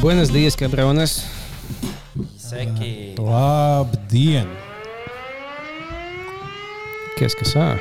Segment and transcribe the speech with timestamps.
[0.00, 1.26] Buenas dias, cabrones!
[2.36, 3.14] Seki.
[3.18, 4.48] Labdien!
[7.16, 7.78] Qu'est-ce que ça?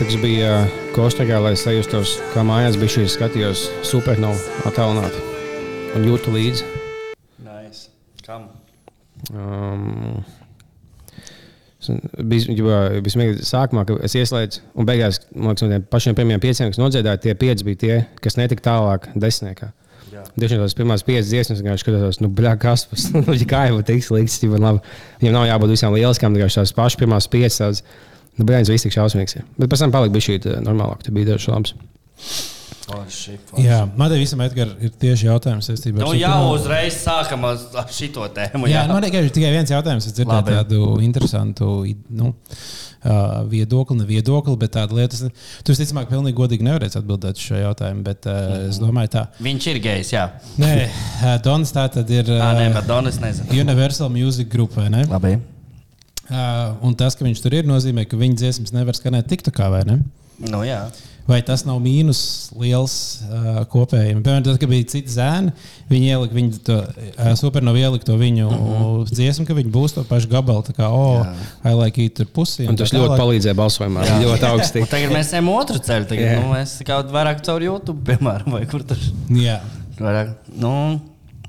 [0.00, 0.66] Tas bija
[0.96, 5.20] Kostarā, lai es sajustos, kā mājās bija šīs skatījos supernovu attālināti
[5.94, 6.64] un jūtu līdzi.
[7.44, 7.90] Nice.
[8.24, 8.48] Kam?
[9.30, 10.24] Um,
[11.79, 11.79] es
[12.30, 16.80] bija smieklīgi sākumā, ka es ieslēdzu, un beigās, liekas, no tiem pašiem pirmajiem pieciem, kas
[16.80, 17.94] nodziedāja, tie pieci bija tie,
[18.24, 19.72] kas netika tālāk desmitniekā.
[20.10, 23.46] Tiešām tās pirmās piecas dziesmas, vienkārši skatos, nu, bļā, kas tas ir.
[23.50, 24.82] Kā jau tiks līdzi, jau labi.
[25.22, 27.82] Viņam nav jābūt visām lieliskām, tikai tās pašas pirmās piecas.
[28.38, 29.38] Nu, bļā, viss tik šausmīgs.
[29.38, 29.46] ir.
[29.58, 31.76] Bet pēc tam palika bija šī normālāk, tur bija dažs labs.
[32.90, 33.64] Forši, forši.
[33.68, 37.44] Jā, man te visam Edgar, ir tieši jautājums saistībā Nu, šo jau pirmo- uzreiz sākam
[37.46, 38.66] ar ar šito tēmu.
[38.70, 40.06] Jā, man tikai ir tikai viens jautājums.
[40.10, 40.56] Es dzirdēju Labi.
[40.58, 41.68] tādu interesantu
[42.10, 45.30] nu, uh, viedokli, ne viedokli, bet tādu lietu.
[45.64, 49.26] Tu visticamāk, pilnīgi godīgi nevarēsi atbildēt uz šo jautājumu, bet uh, es domāju, tā.
[49.40, 50.26] Viņš ir gejs, jā.
[50.60, 53.54] Nē, uh, Dons tā tad ir Ā, nē, uh, Madonas nezinu.
[53.62, 55.04] Universal Music Group, vai ne?
[55.10, 55.36] Labi.
[56.30, 59.80] Uh, un tas, ka viņš tur ir, nozīmē, ka viņa dziesmas nevar skanēt TikTokā, vai
[59.88, 59.96] ne?
[60.38, 60.84] Nu, jā.
[61.28, 62.94] Vai tas nav mīnus liels
[63.28, 64.22] uh, kopējiem?
[64.24, 65.52] Piemēram, tad, kad bija citi zēni,
[65.90, 68.80] viņi ielika viņu to uh, supernovu ielikt to viņu uh Mhm.
[68.80, 69.10] -huh.
[69.10, 70.62] dziesmu, ka viņi būs to pašu gabalu.
[70.66, 71.26] Tā kā, oh,
[71.64, 72.66] I like it tur pusi.
[72.68, 74.04] Un tas ļoti palīdzēja balsojumā.
[74.24, 74.80] Ļoti augstī.
[74.80, 76.06] Un tagad mēs ejam otru ceļu.
[76.06, 76.40] Tagad, Jā.
[76.40, 78.96] nu, mēs kaut vairāk caur YouTube, piemēram, vai kur tur.
[79.30, 79.60] Jā,
[80.00, 81.00] Vairāk, nu,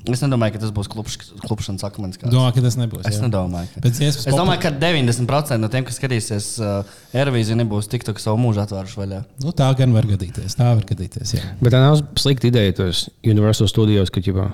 [0.09, 2.17] es nedomāju, ka tas būs klupš, klupšanas akmens.
[2.17, 2.33] kāds.
[2.33, 3.03] domāju, ka tas nebūs.
[3.05, 3.27] Es jā.
[3.27, 3.69] nedomāju.
[3.75, 3.91] Ka...
[3.91, 8.63] Es domāju, ka 90% no tiem, kas skatīsies uh, Eirovīziju, nebūs tik tālu savu mūžu
[8.63, 9.21] atvēruši vaļā.
[9.45, 10.57] Nu, tā gan var gadīties.
[10.57, 11.35] Tā var gadīties.
[11.37, 11.53] Jā.
[11.61, 14.49] Bet tā nav slikta ideja tos Universal Studios, ka ģibā,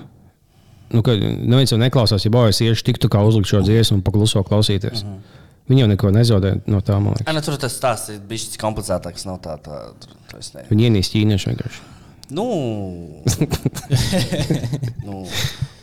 [0.92, 4.44] nu, ka neviens jau neklausās, ja bojas iešu tiktu kā uzlikt šo dziesmu un pakluso
[4.44, 5.04] klausīties.
[5.04, 5.44] Uh -huh.
[5.68, 7.28] Viņi jau neko nezaudē no tā, man liekas.
[7.28, 9.26] Ai, nu, tur tas stāsts ir bijis komplicētāks.
[9.28, 9.80] Nav tā, tā,
[10.38, 10.64] es ne...
[10.70, 11.82] Viņi ienīst ķīniešu vienkārši.
[12.30, 12.44] Nu,
[15.06, 15.22] nu,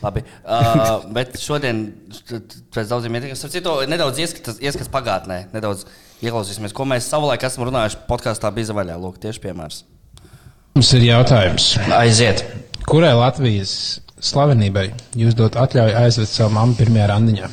[0.04, 0.22] labi.
[0.46, 1.80] Uh, bet šodien,
[2.14, 5.84] pēc daudziem ieteicējiem, starp citu, nedaudz ieskats, ieskats pagātnē, nedaudz
[6.22, 8.98] ieklausīsimies, ko mēs savulaik esam runājuši podkāstā Bija vaļā.
[9.02, 9.82] Lūk, tieši piemērs.
[10.76, 12.44] Mums ir jautājums, Aiziet!
[12.86, 17.48] kurai Latvijas slavenībai jūs dot atļauju aizvest savu mammu pirmajā randiņā?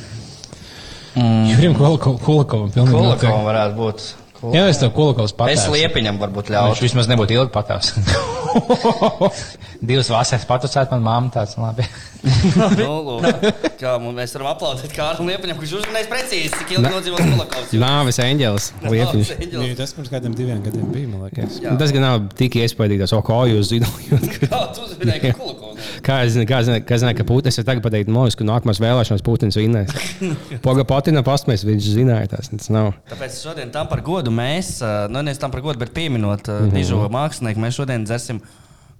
[1.14, 1.46] Mm.
[1.52, 4.06] Jurim Kulakovam pilnīgi Kulakovam varētu būt.
[4.52, 5.72] Jā, es tev Kulakovs Es pateicu.
[5.72, 6.82] liepiņam varbūt Viņš ļaušu.
[6.84, 7.94] vismaz nebūtu ilgi patās.
[9.88, 11.86] Divas vasaras patusēt man mammu tāds labi.
[12.78, 13.46] nu, lūk,
[13.82, 17.74] kā mēs varam aplaudēt Kārlim Liepiņam, kurš uzrunājis precīzi, cik ilgi nodzīvos Kulakovs.
[17.82, 18.68] Nāves eņģelis.
[18.86, 19.32] Liepiņš.
[19.52, 21.10] Jā, tas pirms kādiem diviem gadiem bija.
[21.10, 21.60] man liekas.
[21.64, 21.74] Jā.
[21.80, 24.00] Tas gan nav tik iespaidīgs, o, kā jūs zināt.
[24.48, 25.92] Kā tu zināji, ka Kulakovs?
[26.04, 28.46] Kā es zinu, kā zinu, kā es zināju, ka Putins ir tagad pateikt, Molis, ka
[28.48, 29.94] nākamās vēlēšanās Putins vinnēs.
[30.64, 32.50] Poga Patina pasmēs, viņš zināja tās.
[32.52, 32.92] Tas nav.
[33.10, 34.76] Tāpēc šodien tam par godu mēs,
[35.12, 36.76] nu nevis tam par godu, bet pieminot mm -hmm.
[36.76, 38.42] dižo mākslinieku, mēs šodien dzersim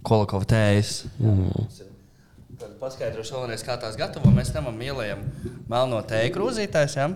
[0.04, 1.04] Kolakovu tējas.
[2.60, 4.30] Tad paskaidrošu vēlreiz, kā tās gatavo.
[4.34, 5.24] Mēs ņemam mīlējam
[5.70, 7.08] melno tēju krūzītājs, jā?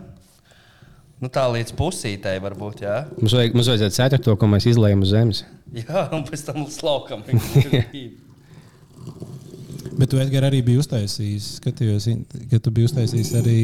[1.19, 3.01] Nu tā līdz pusītei varbūt, jā?
[3.19, 5.41] Mums, vajag, mums vajadzētu ceturto, ko mēs izlējam uz zemes.
[5.83, 7.27] Jā, un pēc tam slaukam.
[9.99, 12.05] Bet tu Edgar, arī biji uztaisījis, skatījos,
[12.53, 13.57] ka tu biji uztaisījis arī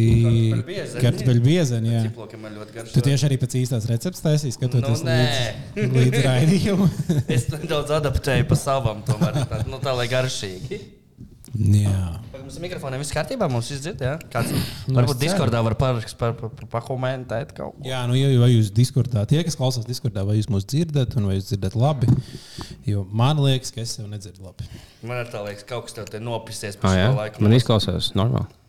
[0.98, 1.94] Kartupeļu biezeni.
[2.90, 6.90] Tu tieši arī pēc īstās receptes taisīji, skatoties Nu, līdz, līdz raidījumam.
[7.36, 10.80] Es nedaudz adaptēju pa savam, tomēr tā, nu, tā lai garšīgi.
[11.54, 12.06] Jā.
[12.44, 14.14] Mums ir mikrofoniem viss kārtībā, mums viss dzird, jā?
[14.32, 14.50] Kāds,
[14.90, 15.22] Nu, varbūt ceru.
[15.22, 17.84] Discordā var parakst, par, par, par, pakomentēt kaut ko.
[17.88, 21.30] Jā, nu, ja, vai jūs diskurdā, tie, kas klausās diskurdā, vai jūs mūs dzirdat, un
[21.30, 22.10] vai jūs dzirdat labi?
[22.84, 24.68] Jo man liekas, ka es jau nedzirdu labi.
[25.00, 27.06] Man arī tā liekas, kaut kas tev te nopisies Ah, pēc jā?
[27.08, 27.44] šo laiku.
[27.46, 28.60] Man izklausās normāli.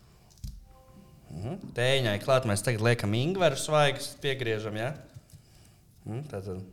[1.76, 4.94] Tēņai klāt, mēs tagad liekam ingveru svaigus, piegriežam, jā?
[6.08, 6.64] Mm, Tātad.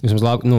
[0.00, 0.58] Vismaz labi, nu,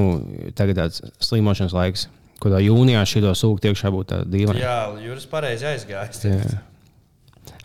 [0.57, 2.05] tagad tāds slimošanas laiks.
[2.41, 4.61] Kādā jūnijā šī sūkļa iekšā būtu tāda dīvaina.
[4.61, 6.57] Jā, Juris pareizi aizgājis.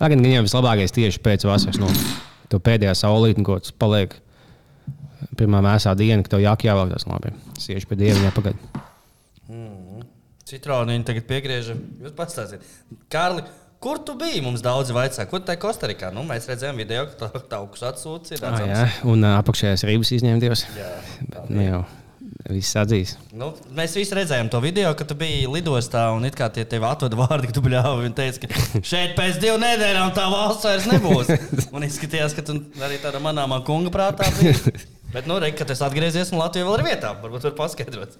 [0.00, 1.90] Lai gan viņam vislabākais tieši pēc vasaras, nu,
[2.50, 4.16] tu pēdējā saulītē, ko tas paliek.
[5.38, 7.30] Pirmā mēsā diena, kad tev jākļāvāk tas labi.
[7.62, 8.58] Sieši pie dieva pagaid.
[10.48, 11.78] Citronu viņi tagad piegriežam.
[12.02, 12.66] Jūs pats stāstiet.
[13.12, 13.44] Kārli,
[13.80, 14.42] kur tu biji?
[14.44, 16.10] Mums daudzi vaicā, kur tā Kostarikā?
[16.12, 18.44] Nu, mēs redzējām video, ka tā, tā augsts atsūts ir.
[18.50, 20.66] Ah, jā, un apakšējās rības izņēma Dievs.
[20.76, 20.92] Jā,
[21.22, 21.82] Bet, nu, jau
[22.50, 23.14] viss atzīs.
[23.36, 26.86] Nu, mēs visi redzējām to video, kad tu biji lidostā un it kā tie tevi
[26.88, 30.88] atveda vārdi, ka tu bļāvi un teici, ka šeit pēc divām nedēļām tā valsts vairs
[30.90, 31.30] nebūs.
[31.72, 34.74] Un izskatījās, ka tu arī tāda manāmā kunga prātā biji.
[35.12, 37.10] Bet, nu, reik, kad es atgriezies, un Latvija vēl ir vietā.
[37.20, 38.14] Varbūt var paskaidrot.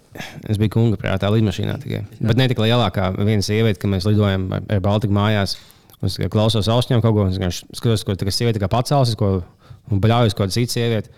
[0.45, 2.03] Es biju kunga prātā lidmašīnā tikai.
[2.21, 5.55] Bet ne tik lielākā viena sieviete, kad mēs lidojam ar- Baltiku mājās.
[6.05, 9.39] Es klausos ausņiem kaut ko, un es skatos, ko tā sieviete kā pacēlus, ko
[9.89, 11.09] un bļaujas kaut kāda cita sieviete.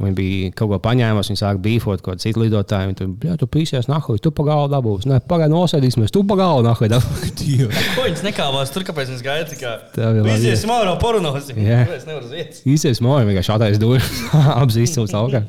[0.00, 2.88] Viņa bija kaut ko paņēmusi, viņa sāka bīfot kaut kādu citu lidotāju.
[2.88, 5.04] Viņa tur bija, tu pīsies, nahuj, tu pagaidi dabūs.
[5.10, 6.88] Nē, pagaidi nosēdīsimies, tu pagaidi, nahuj.
[7.98, 10.32] Ko viņš nekāvās tur, kāpēc viņš gaida tikai Tā bija labi.
[10.32, 11.60] Vīziesim ārā porunāsim.
[11.60, 11.82] Jā.
[11.98, 12.62] Es nevaru vietas.
[12.64, 14.22] Īsies moja, vienkārši atais durvis,
[14.56, 15.44] abas izcils augā.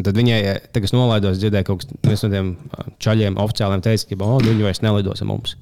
[0.00, 0.38] Tad viņai,
[0.72, 2.48] tagad es nolaidos, dzirdēju, ka viens no tiem
[3.04, 5.58] čaļiem oficiāliem teica, ka oh, viņi vairs nelidos ar mums.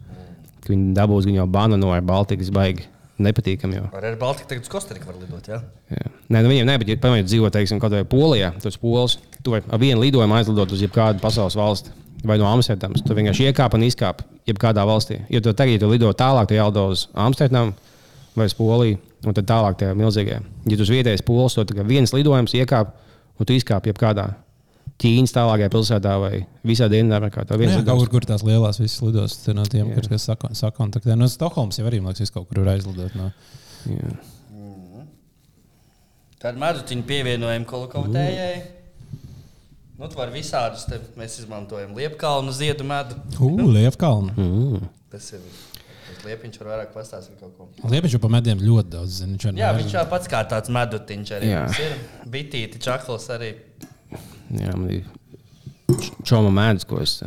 [0.68, 2.86] Viņi dabūs viņu jau bananu ar Baltikas baigi.
[3.20, 3.88] Nepatīkami jau.
[3.96, 5.58] Ar Air Baltica tagad uz Kostariku var lidot, jā?
[5.92, 6.12] Jā.
[6.32, 8.52] Nē, nu viņiem nepatīk, ja pamanīt dzīvot, teiksim, kaut vai Polijā.
[8.62, 11.92] Tas pols, tu vari ar vienu lidojumu aizlidot uz jebkādu pasaules valsti.
[12.24, 13.00] Vai no Amsterdamas.
[13.04, 15.22] Tu vienkārši iekāp un izkāp jebkādā valstī.
[15.32, 17.72] Jo tu tagad, ja tu lido tālāk, tu jālido uz Amsterdamu
[18.36, 20.42] vai uz Poliju, un tad tālāk tajā milzīgajā.
[20.68, 22.92] Ja tu uz vietējais pols, tikai viens lidojums iekāp,
[23.40, 24.30] un tu izkāp jebkādā
[25.00, 26.32] Ķīnas tālākajā pilsētā vai
[26.68, 27.46] visā Dienvidamerikā.
[27.48, 30.26] Tā viens Jā, kaut kur, kur tās lielās visas lidostas ir no tiem, kur, kas
[30.28, 31.16] sako- sakontaktē.
[31.16, 33.14] No Stokholmas jau arī, man liekas, kaut kur ir aizlidot.
[33.16, 33.30] No.
[33.88, 34.10] Jā.
[36.40, 38.60] Tad mazutiņu pievienojam kolekcijai.
[40.00, 43.18] Nu, tu vari visādus, te mēs izmantojam liepkalnu ziedu medu.
[43.36, 44.32] Ugh, Liepkalna.
[44.36, 44.86] Mm.
[45.12, 45.42] Tas ir.
[46.24, 47.66] Liepiņš var vairāk pastāstīt kaut ko.
[47.88, 49.36] Liepiņš jau pa mediem ļoti daudz zina.
[49.56, 51.62] Jā, viņš jau pats kā tāds medutiņš arī Jā.
[51.84, 51.94] ir.
[52.32, 53.54] Bitīti, čakls arī.
[54.50, 55.04] Jā, man ir
[56.26, 57.18] čoma mēdz, ko es.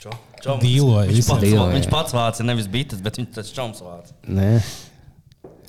[0.00, 0.62] Čo, čoms.
[0.62, 4.16] Dīloja Viņš pats, Dīloja, viņš pats vāca nevis bites, bet viņš taču čoms vāca.
[4.28, 4.52] Nē,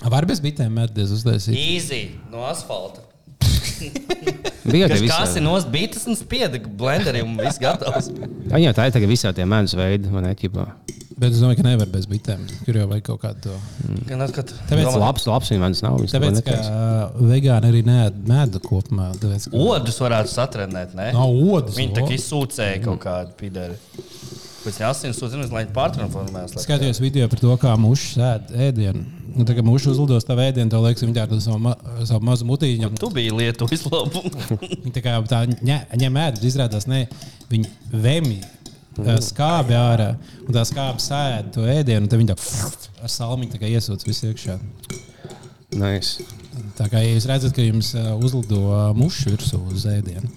[0.01, 1.53] Var bez bitēm medus uztaisīt.
[1.53, 3.03] Easy no asfalta.
[4.71, 8.09] bija Kas tā kas ir nost bites un spieda blenderī un viss gatavs.
[8.49, 10.65] Jā, tā ir tagad visā tie mēdz veidi, man ne ķipā.
[11.21, 12.47] Bet es domāju, ka nevar bez bitēm.
[12.65, 13.57] Kur jau vajag kaut kādu to.
[14.09, 14.53] Gan atkat.
[14.69, 15.99] Tāpēc Tas labs, labs viņa mēdz nav.
[16.09, 16.55] Tāpēc, ka
[17.21, 19.11] vegāni arī nēd medu kopumā.
[19.21, 21.11] Tāpēc, ka Odus varētu satrenēt, ne?
[21.13, 21.77] nav odas.
[21.77, 23.77] Viņi tā kā izsūcēja kaut kādu pideri.
[24.61, 26.51] Pēc tam asins sūdzības, lai viņi pārtransformēs.
[26.55, 29.05] lai- Skatījos video par to, kā mušas ēd ēdienu.
[29.31, 31.73] Un tā kā muša uzlidos tā ēdienu, tad liekas, viņi tā ar savu, ma
[32.05, 32.91] savu mazu mutīņu.
[32.99, 34.21] Tu biji lietu izlabu.
[34.83, 35.39] Viņi tā kā tā
[35.97, 37.07] ņem ēdu, izrādās, ne,
[37.49, 38.60] viņi vemi ā,
[39.23, 40.15] skābi ārā,
[40.47, 42.37] un tā skābi sēž to ēdienu, un tad viņi tā
[43.05, 44.57] ar salmiņu iesūdz visu iekšā.
[45.79, 46.25] Nice.
[46.75, 50.27] Tā kā ja jūs redzat, ka jums uzlido ā, muša virsū uz ēdienu,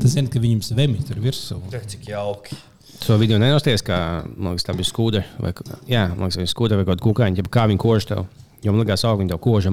[0.00, 1.58] tas zina, ka viņi jums vemi tur virsū.
[1.74, 2.56] Cik jauki.
[3.04, 3.98] To video nenosties, kā
[4.38, 5.24] liekas, tā bija skūda.
[5.42, 5.50] Vai,
[5.90, 8.26] jā, liekas, vai skūda vai kaut kāda kukaiņa, kā viņi kož tev.
[8.62, 9.72] Jo man liekas, ka viņi tev koža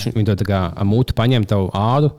[0.00, 2.14] ši- viņi to tā kā ar mūtu paņem tev ādu.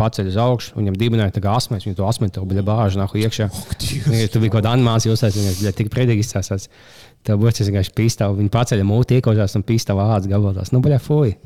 [0.00, 3.12] Paceļ uz augšu, viņam dibināja tā kā asmens, viņa to asmeni tev bija bāža, nāk
[3.20, 3.48] iekšā.
[4.08, 6.70] Viņa tur bija kaut kāda animācija, uzsācis, viņa bija tik predīgi izsāsās.
[7.26, 10.72] Tev būs tas vienkārši pīstāv, viņa paceļ mūtu, iekožās un pīstāv ādas gabalās.
[10.72, 11.36] Nu, baļā, fuj!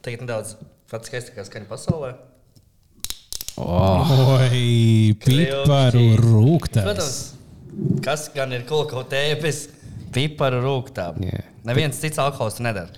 [0.00, 0.54] Tagad nedaudz
[0.90, 2.14] pats skaistākā skaņa pasaulē.
[3.60, 7.18] Oh, Oi, piparu rūktas.
[8.04, 9.66] Kas gan ir kolekcija bez
[10.14, 11.20] piparu rūktām.
[11.26, 11.44] Jā.
[11.68, 12.88] Neviens cits alkohols nedara.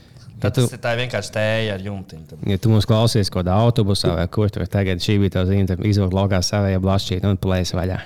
[0.42, 2.40] Tad Tas tu- ir tā vienkārši tēja ar jumtiņu.
[2.50, 5.68] ja tu mums klausies kaut kādā autobusā vai kur tur tagad šī bija tā zīme,
[5.70, 8.00] tad izvilkt laukā savējā blašķīt un plēs vaļā.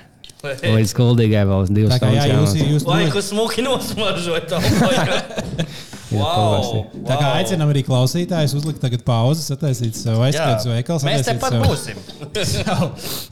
[0.45, 4.59] Līdz skuldīgai vēl divas Tā kā jā, jūs, jūs ko smuki nosmaržoja tā?
[6.07, 11.03] Jā, wow, Tā kā aicinām arī klausītājus uzlikt tagad pauzes, attaisīt sev aizskats veikals.
[11.03, 11.97] Mēs attaisīt tepat sev- būsim.
[12.53, 12.87] savu,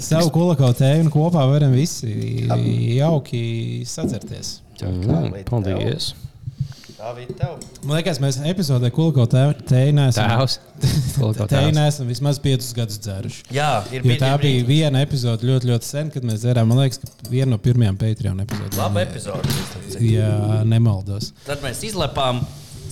[0.09, 2.11] savu kolekciju tēju un kopā varam visi
[2.97, 3.45] jauki
[3.87, 4.57] sadzerties.
[4.83, 6.09] Mm, Paldies!
[6.11, 6.24] Tā
[7.15, 7.55] bija tev.
[7.83, 8.89] Man liekas, mēs epizodē
[9.67, 10.29] tēju neesam.
[10.31, 10.55] Tēvs!
[11.51, 11.75] Tēvs.
[11.75, 13.43] neesam vismaz piecus gadus dzēruši.
[13.55, 14.21] Jā, ir bijis.
[14.23, 16.69] tā bija viena epizode ļoti, ļoti sen, kad mēs dzērām.
[16.71, 18.77] Man liekas, ka viena no pirmajām Patreon epizodēm.
[18.79, 19.57] Laba epizode.
[20.03, 21.33] Ja nemaldos.
[21.47, 22.43] Tad mēs izlepām,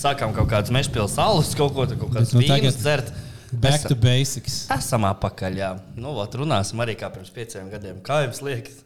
[0.01, 3.13] sākām kaut kādas mežpilsnes salus, kaut ko tādu, Bet, nu, tagad- dzert.
[3.53, 4.53] Back Esam- to basics.
[4.74, 5.67] Esam apakaļ, jā.
[5.95, 8.00] Nu, vat, runāsim arī kā pirms pieciem gadiem.
[8.01, 8.79] Kā jums liekas?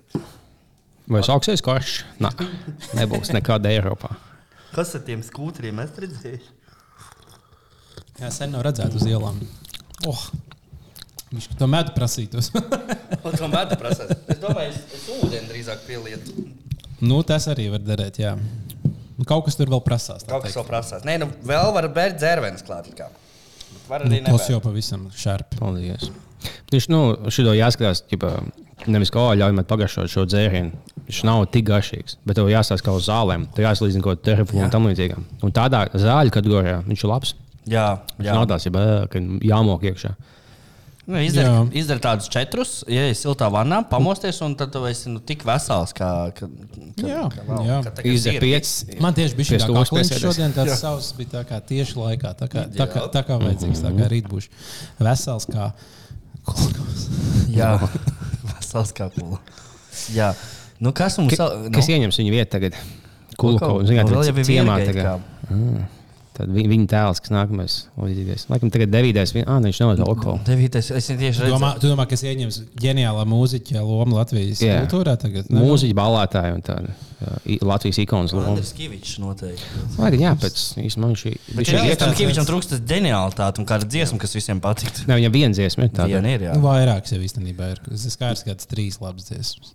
[1.08, 2.02] Vai sauksies karš?
[2.20, 2.34] Nē,
[3.00, 4.12] nebūs nekāda Eiropā.
[4.76, 6.54] Kas ar tiem skūtriem es redzēju?
[8.18, 9.40] Jā, sen nav redzēts uz ielām.
[10.10, 10.24] Oh.
[11.28, 12.50] Viņš to medu prasītos.
[12.54, 14.14] Ko to metu prasās?
[14.32, 16.48] Es domāju, es, es ūdeni drīzāk pielietu.
[17.04, 18.20] nu, tas arī var derēt.
[18.24, 18.36] Jā.
[19.18, 20.24] Nu, kaut kas tur vēl prasās.
[20.24, 20.60] Kaut kas teikt.
[20.62, 21.04] vēl prasās.
[21.08, 22.88] Nē, nu vēl var bērt dzērvenes klāt.
[22.98, 23.10] kā.
[23.74, 25.60] Bet Var arī Nu, tas jau pavisam šarpi.
[25.60, 26.08] Paldies!
[26.72, 27.02] Tieši nu,
[27.34, 28.32] šito jāskatās, ķipa,
[28.88, 30.78] nevis kā ļauj man pagaršot šo dzērienu.
[31.08, 33.46] Viņš nav tik garšīgs, bet tev jāstāsta kā uz zālēm.
[33.56, 35.22] Tur jāsalīdzina kaut kāda terapija un tam līdzīga.
[35.48, 37.36] Un tādā zāļu kategorijā viņš ir labs.
[37.68, 37.86] Jā,
[38.20, 38.34] jā.
[38.36, 38.68] nav tāds,
[39.12, 40.12] ka jāmok iekšā.
[41.08, 41.60] Nu, izdara, Jā.
[41.80, 45.94] izdara tādus četrus, ja esi siltā vannā, pamosties, un tad tu esi nu, tik vesels,
[45.96, 46.10] kā.
[48.34, 48.44] ir.
[48.44, 48.98] pieci.
[49.06, 50.26] Man tieši bija kliņš piesēdies.
[50.26, 53.86] šodien, tas savs bija tā kā tieši laikā, tā kā, tā kā, tā kā vajadzīgs,
[53.88, 54.52] tā kā rīt būšu
[55.08, 55.72] vesels kā
[56.44, 57.08] kolekos.
[57.56, 57.72] Jā,
[58.52, 59.40] vesels kā pula.
[60.80, 62.74] Nu, kas mums Ka, vēl- kas nu, ieņems viņa vietu tagad?
[63.38, 63.54] Ko-
[63.86, 65.88] zināmā nu, vēl ir ciemā tagad.
[66.38, 68.44] Tad vi- viņa tēls, kas nākamais, līdzīgais.
[68.52, 70.44] Laikam, tagad devītais, vi- ah, ne, viņš nav alkohola.
[70.46, 71.50] Devītais, es tieši Tu redzēju.
[71.58, 74.86] domā, tu domā, kas ieņems ģeniālā mūziķa lomu Latvijas Jā.
[74.86, 75.50] kultūrā tagad?
[75.50, 75.60] ne?
[75.66, 76.94] Mūziķi, balētāji un tāda
[77.66, 78.50] Latvijas ikonas loma.
[78.54, 79.66] Andris Kavičs noteikti.
[79.98, 81.38] Arī jā, pēc īstenībā.
[81.56, 85.08] Bet šī jā, iet- tam Kavičam trūkst ģeniālitāte un kāda dziesma, kas visiem patiktu.
[85.10, 86.08] Nē, viņam viena dziesma ir tāda.
[86.22, 86.54] Viena ir, jā.
[86.54, 87.80] Nu, vairākas jau īstenībā ir.
[87.92, 89.74] Es skaidrs, ka tas trīs labas dziesmas.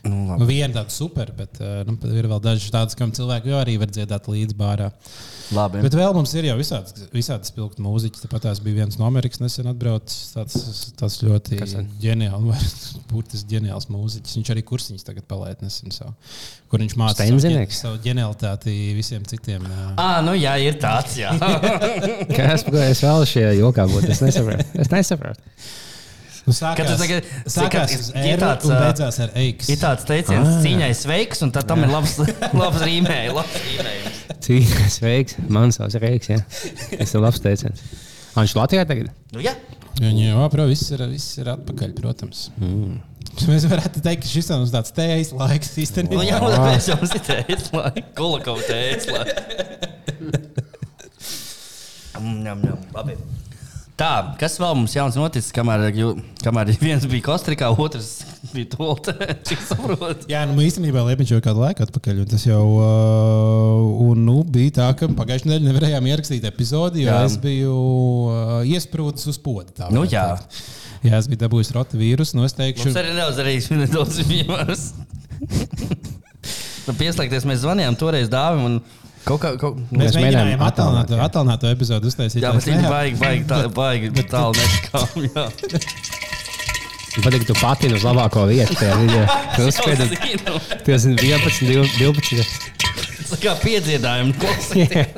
[0.00, 0.46] Nu, Nu, labi.
[0.54, 3.90] viena tāda super, bet uh, nu, ir vēl dažas tādas, kam cilvēki jau arī var
[3.92, 4.86] dziedāt līdz bārā.
[5.52, 5.82] labi.
[5.84, 8.22] Bet vēl mums ir jau visādi, visādi spilgti mūziķi.
[8.22, 10.30] Tāpat tās bija viens no Amerikas nesen atbraucis.
[10.32, 10.56] Tas,
[10.96, 11.58] tas ļoti
[12.00, 12.78] ģeniāls,
[13.10, 14.38] burtiski ģeniāls mūziķis.
[14.40, 16.14] Viņš arī kursiņus tagad palaid nesen savu,
[16.72, 17.82] kur viņš mācīja Steinzinieks?
[17.84, 19.68] savu ģenialitāti visiem citiem.
[20.00, 21.34] Ah, nu jā, ir tāds, jā.
[22.38, 24.14] Kas ko es vēl šajā jokā būtu?
[24.16, 24.68] Es nesaprotu.
[24.80, 25.44] Es nesaprotu.
[26.50, 29.68] Nu, Kad sākās, tu tagad- sākās kad uz ir ēru tāds, beidzās ar eiks.
[29.70, 30.60] Ir tāds teiciens, ah.
[30.64, 32.16] cīņai sveiks, un tad tam ir labs,
[32.62, 33.36] labs rīmējums.
[33.38, 34.22] Labs rīmējums.
[34.46, 35.36] Cīņa, sveiks.
[35.52, 36.40] Man savs reiks, jā.
[36.96, 37.84] Tas ir labs teiciens.
[38.34, 39.12] Ah, Viņš Latvijā tagad?
[39.34, 39.54] Nu, jā.
[40.00, 42.46] Viņa jau, protams, viss ir, viss ir atpakaļ, protams.
[42.58, 42.98] Mm.
[43.46, 46.24] Mēs varētu teikt, ka šis ir tāds tējas laiks Nu, īstenībā.
[46.26, 49.14] jā, mēs jau citējām, lai kolekautu teicu.
[52.94, 53.14] Labi.
[54.00, 55.90] Tā, kas vēl mums jauns noticis, kamēr,
[56.40, 58.22] kamēr viens bija Kostrikā, otrs
[58.54, 59.12] bija Tolta.
[59.48, 60.22] Cik saprot?
[60.30, 62.22] Jā, nu īstenībā Liepiņš jau kādu laiku atpakaļ.
[62.22, 67.12] un Tas jau uh, un, nu, bija tā, ka pagājušajā nedēļā nevarējām ierakstīt epizodi, jo
[67.12, 67.18] Jā.
[67.28, 69.68] es biju uh, iesprūdis uz poda.
[69.82, 70.24] tā Nu, jā.
[70.38, 70.62] teikt.
[71.10, 72.38] jā, es biju dabūjis rota vīrusu.
[72.40, 73.02] Nu, es teikšu, Mums
[73.44, 74.86] arī nedaudz piemērs.
[76.88, 78.80] Nu, pieslēgties mēs zvanījām toreiz dāvim un
[79.28, 79.52] kaut kā.
[79.60, 79.76] Kaut...
[79.90, 82.42] mēs, mēs mēģinājām attālināt attālināt, attālināto epizodu uztaisīt.
[82.44, 85.06] Jā, bet viņi baigi, baigi, tā, baigi tālu netikām.
[87.24, 88.76] patīk, ka tu patini uz labāko vietu.
[88.78, 89.24] tajā video.
[89.56, 90.60] Tu uzspiedi, Zinu.
[90.86, 92.44] tu esi 11, 12.
[93.30, 95.08] Tā kā piedziedājumi klausīties.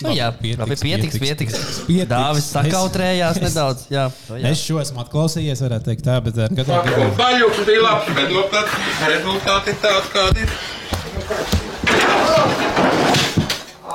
[0.00, 1.20] Nu, jā, Pietiks, labi, pietiks, pietiks.
[1.20, 1.80] pietiks.
[1.86, 2.08] Pietiks.
[2.10, 3.82] Dāvis sakautrējās es- nedaudz.
[3.92, 4.52] Jā, Nu, jā.
[4.54, 7.16] Es šo esmu atklausījies, varētu teikt, tā, bet uh, katrā gadījumā.
[7.20, 8.66] baļķis bija labs, bet nu, tad
[9.12, 11.68] rezultāti ir tāds, kādi ir.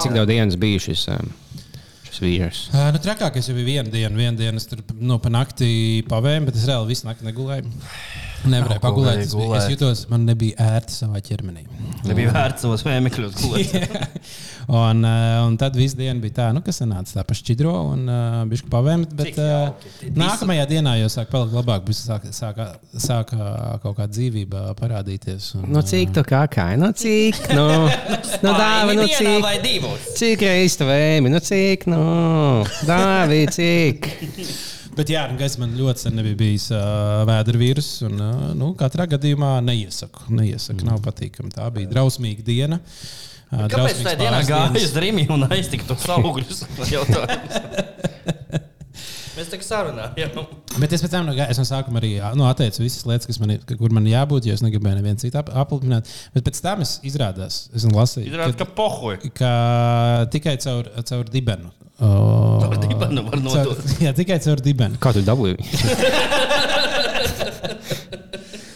[0.02, 1.32] Cik daudz dienas bija šis, um,
[2.06, 2.62] šis vīrus?
[2.74, 4.16] Uh, nu, trakākais jau bija viena diena.
[4.18, 7.72] Vienu dienu es tur nu, pa nakti pavēju, bet es reāli visu nakti negulēju.
[8.52, 9.22] Nevarēju pagulēt.
[9.26, 11.64] Es, biju- es jutos, man nebija ērti savā ķermenī.
[12.06, 13.74] Nebija vērts savos vēmekļos gulēt.
[14.82, 18.42] un, uh, un tad visu dienu bija tā, nu, kas sanāca tā pašķidro un uh,
[18.52, 19.16] bija pavēmt.
[19.18, 19.72] Bet uh,
[20.18, 21.86] nākamajā dienā jau sāk palikt labāk.
[21.88, 22.68] Bija sāka, sāka,
[23.02, 23.40] sāka
[23.84, 25.52] kaut kāda dzīvība parādīties.
[25.60, 26.68] Un, Nu, cik tu kā kā?
[26.80, 27.42] Nu, cik?
[27.56, 27.66] Nu,
[28.46, 29.42] nu dāvi, nu, cik?
[29.44, 30.12] vai divos?
[30.20, 31.34] Cik reizes tu vēmi?
[31.34, 31.88] Nu, cik?
[31.92, 32.04] Nu,
[32.88, 34.10] dāvi, cik?
[34.96, 37.90] Bet jā, nu, gaisa man ļoti sen nebija bijis uh, vēdra vīrus.
[38.08, 40.30] Un, uh, nu, katrā gadījumā neiesaku.
[40.32, 41.52] neiesaku nav patīkami.
[41.56, 42.80] Tā bija drausmīga diena.
[42.80, 46.64] Uh, Kāpēc tajā dienā gāja uz Rīgā un aiztika tos augļus?
[49.36, 50.46] Mēs tā kā sarunājām.
[50.80, 53.56] Bet es pēc tam no, es no sākuma arī nu, atteicu visas lietas, kas man
[53.58, 56.08] ir, kur man jābūt, jo es negribēju nevienu citu ap- aplipināt.
[56.36, 59.20] Bet pēc tam es izrādās, es lasīju, Izrādās, ka pohoja.
[59.36, 59.52] ka
[60.32, 61.72] tikai caur, caur dibenu.
[61.96, 62.08] O,
[62.60, 63.78] Caur dibenu var nodot.
[63.80, 64.98] Caur, jā, tikai caur dibenu.
[65.00, 65.56] Kā tu dabūji?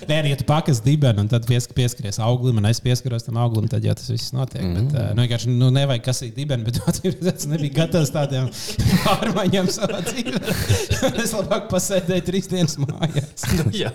[0.10, 3.68] Nē, ja tu pakas dibenu un tad piesk, pieskaries auglim, un es pieskaros tam auglim,
[3.70, 4.64] tad jau tas viss notiek.
[4.66, 4.78] Mm.
[4.80, 6.80] Bet, uh, nu, vienkārši nu, nevajag kasīt dibenu, bet
[7.28, 8.50] tas nebija gatavs tādiem
[9.06, 10.42] pārmaiņām savā dzīvē.
[11.26, 13.46] es labāk pasēdēju trīs dienas mājās.
[13.76, 13.94] Jā.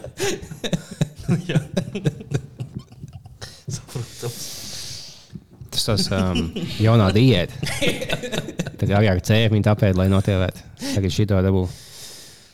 [1.49, 1.59] Jā.
[3.66, 4.44] Saprotams.
[5.75, 6.44] Tas tas um,
[6.78, 7.59] jaunā diēta.
[8.78, 10.62] Tagad agrāk cēliņu tāpēc, lai notievētu.
[10.92, 11.64] Tagad šito dabū.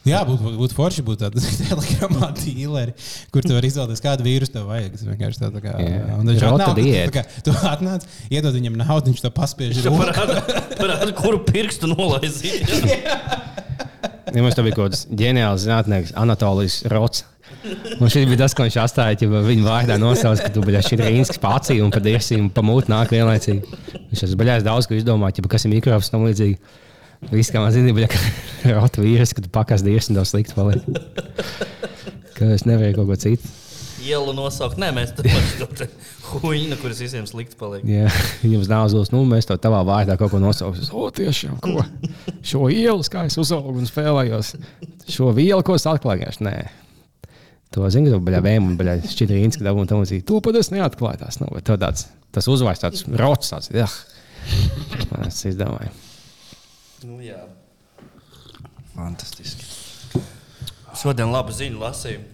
[0.09, 2.95] Jā, būtu būt forši būt tādam telegramā dīleri,
[3.35, 4.95] kur tu vari izvēlēties, kādu vīrusu tev vajag.
[4.95, 5.75] Tas vienkārši tā, tā kā.
[6.25, 7.25] Viņš Rota diēta.
[7.45, 9.83] tu atnāc, iedod viņam naudu, viņš to paspiež.
[9.93, 10.41] Parāda,
[10.79, 12.71] parāda, kuru pirkstu nolaizīt.
[14.31, 17.25] Ja mums tā bija kaut kāds ģeniāls zinātnēks, Anatolijas Rots.
[17.99, 20.99] Un šis bija tas, ko viņš atstāja, ja viņa vārdā nosauca, ka tu biji šī
[21.01, 23.81] rīnska pacī un pa dirsīm un pa mūtu nāk vienlaicīgi.
[24.13, 26.61] Viņš tas baļās daudz, ko izdomā, ja kas ir mikrofons un līdzīgi.
[27.29, 28.09] Viss, kā man zina, bija
[28.77, 30.87] rota vīrs, kad pakas dirsi un tev slikti paliek.
[32.39, 33.51] Ka es nevarēju kaut ko citu.
[34.01, 34.79] Ielu nosaukt.
[34.81, 35.91] Nē, mēs tam pašam
[36.41, 37.85] huīnu, kuras visiem slikti paliek.
[37.85, 38.09] Jā,
[38.49, 40.89] jums nav uzvārds, nu mēs to tavā vārdā kaut ko nosauksim.
[40.97, 41.85] O, tiešām, ko?
[42.47, 44.55] Šo ielu, kā es uzaugu un spēlējos.
[45.11, 46.57] Šo vielu, ko es atklāju, nē.
[47.77, 50.25] To zinu, ka baļā vēm un baļā šķiet rīns, ka dabū un tam līdzīgi.
[50.27, 51.39] To pat es neatklāju tās.
[51.43, 53.87] Nu, bet to tāds, tas uzvārds tāds rots, tāds, jā.
[55.29, 55.93] Es izdomāju.
[57.01, 57.39] Nu, jā.
[58.93, 59.65] Fantastiski.
[61.01, 62.25] Šodien labu ziņu lasīju.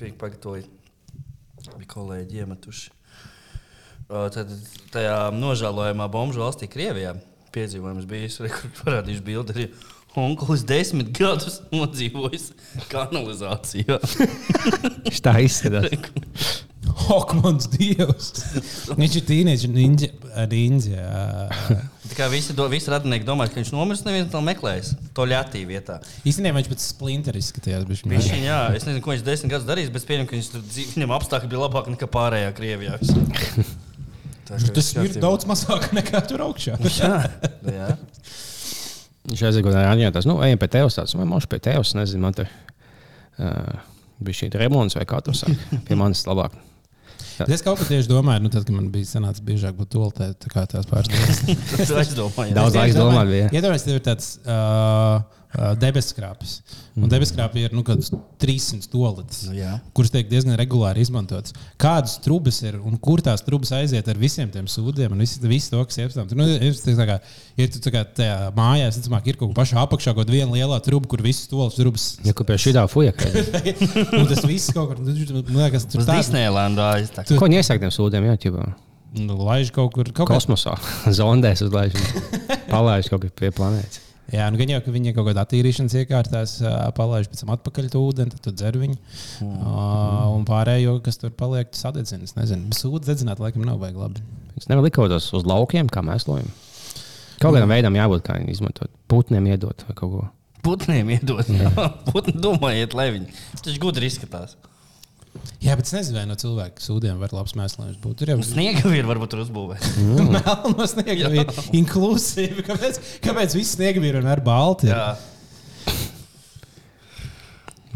[0.00, 0.64] Bija pagatavoju.
[1.76, 2.94] Bija kolēģi iemetuši.
[4.08, 4.54] Tad
[4.94, 7.12] tajā nožēlojamā bombu valstī, Krievijā,
[7.52, 9.56] piedzīvojums bija, re, kur parādījuši bildi.
[9.56, 9.68] Arī
[10.16, 12.50] onkulis desmit gadus nodzīvojis
[12.92, 13.98] kanalizācijā.
[15.06, 15.90] Viņš tā izskatās.
[17.06, 18.30] Ak, mans dievs!
[18.96, 20.08] Viņš ir tīnietis, ninja.
[22.06, 24.92] Tā kā visi, do, visi radinieki domā, ka viņš nomirs, neviens to meklēs.
[25.14, 25.98] To ļatī vietā.
[26.26, 27.84] Īstenībā viņš pēc splintera izskatījās.
[28.06, 30.94] viņš- jā, es nezinu, ko viņš desmit gadus darīs, bet pieņemu, ka viņš tur dzīv,
[30.96, 32.98] viņam apstākļi bija labāki nekā pārējā Krievijā.
[34.46, 36.78] Tā kā Tas ir daudz mazāk nekā tur augšā.
[37.02, 37.16] Jā,
[37.66, 37.88] jā.
[39.26, 40.28] Viņš aizgāja uz Rāņģētās.
[40.28, 40.96] Nu, ejam pie tevis.
[40.98, 41.94] Tāds, vai mošu pie tevis.
[41.98, 43.82] Nezinu, man tur uh,
[44.22, 45.56] bija šī remonts vai kā tur sāk.
[45.88, 46.54] Pie manis labāk.
[47.44, 50.48] Es kaut kā tieši domāju, nu, tad, kad man bija sanācis biežāk būt toltē, tā
[50.52, 51.42] kā tās pāris dienas.
[52.56, 53.32] Daudz laiks domāt.
[53.50, 55.20] Iedomājieties, tev ir tāds uh,
[55.80, 56.58] debeskrāpes.
[56.96, 58.10] Un debeskrāpē ir nu, kaut kāds
[58.42, 61.54] 300 toaletes, Nu, kuras tiek diezgan regulāri izmantotas.
[61.80, 65.72] Kādas trubas ir un kur tās trubas aiziet ar visiem tiem sūdiem un visu, visu
[65.72, 66.28] to, kas iepstām.
[66.30, 67.18] Tur, nu, ir, tā kā,
[67.60, 70.52] ir tu tā kā tajā mājās, ticamāk, ir kaut kā pašā apakšā kaut kāda viena
[70.56, 72.08] liela truba, kur visas toaletes trubas.
[72.26, 73.12] Ja kur pie šī tā fuja.
[74.20, 76.90] un tas viss kaut kur, man liekas, tur Uz tā- Disneylandā.
[77.32, 78.30] Ko viņi iesāk tiem sūdiem?
[78.32, 78.66] Jā, ķibā.
[79.16, 80.74] Nu, Laiž kaut kur, kaut kā Kosmosā.
[81.18, 81.94] Zondēs uzlaiž.
[82.68, 84.05] Palaiž kaut kur pie planētas.
[84.34, 86.56] Jā, nu gan jau, ka viņi kaut kādā attīrīšanas iekārtās
[86.96, 88.96] palaiž pēc tam atpakaļ to ūdeni, tad tu dzer viņu.
[89.44, 89.60] Mm.
[90.34, 92.26] Un pārējo, kas tur paliek, tas sadedzina.
[92.26, 94.24] Es nezinu, sūdu dedzināt, laikam, nav baigi labi.
[94.56, 96.50] Viņas nevar likt kaut kādos uz laukiem, kā mēs lojam.
[97.38, 98.90] Kaut kādam veidam jābūt, kā viņi izmantot.
[99.12, 100.24] Putniem iedot vai kaut ko.
[100.66, 101.46] Putniem iedot.
[102.10, 103.30] Putni domājiet, lai viņi.
[103.60, 104.56] Tas gudri izskatās.
[105.62, 108.16] Jā, bet es nezinu, vai no cilvēka sūdiem var labs mēslojums būt.
[108.20, 109.86] Tur jau Sniega vīri varbūt tur uzbūvēt.
[110.36, 112.64] melno sniega ir inklusīvi.
[112.66, 114.90] Kāpēc, kāpēc viss sniega ir vienmēr balti?
[114.92, 115.14] Jā.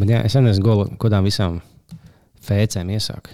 [0.00, 1.60] Bet jā, es nezinu, ko kādām visām
[2.46, 3.32] fēcēm iesāk.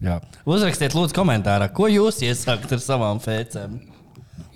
[0.00, 0.16] Jā.
[0.48, 3.76] Uzrakstiet, lūdzu, komentārā, ko jūs iesākat ar savām fēcēm.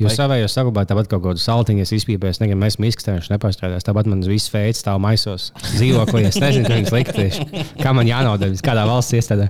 [0.00, 3.86] Jūs savējos saglabājat tāpat kaut kādu saltiņu, es izpīpēju, negribu mēs miskastē, viņš nepārstrādās.
[3.86, 6.24] Tāpat man viss fēts stāv maisos dzīvoklī.
[6.30, 7.46] Es nezinu, kā viņas likt tieši.
[7.78, 9.46] Kā man jānodara, kādā valsts iestādē.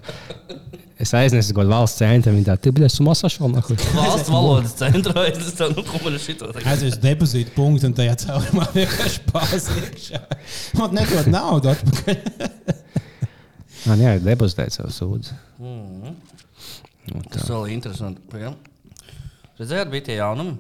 [1.01, 3.79] Es aiznesu kaut kādu valsts centru, viņi tā, tu bļas, masašo, nahuj.
[3.97, 6.69] Valsts valodas centrā es tādu, nu, ko man šito tagad.
[6.71, 10.21] Aizies uz depozītu punktu un tajā caurumā vienkārši pāriekšā.
[10.79, 12.77] Man nedod naudu atpakaļ.
[13.89, 15.35] Man jā, depozitēt savu sūdzu.
[17.33, 18.23] Tas vēl ir interesanti.
[18.31, 18.74] Pagaidām.
[19.61, 20.57] Redzējāt, bija tie jaunumi.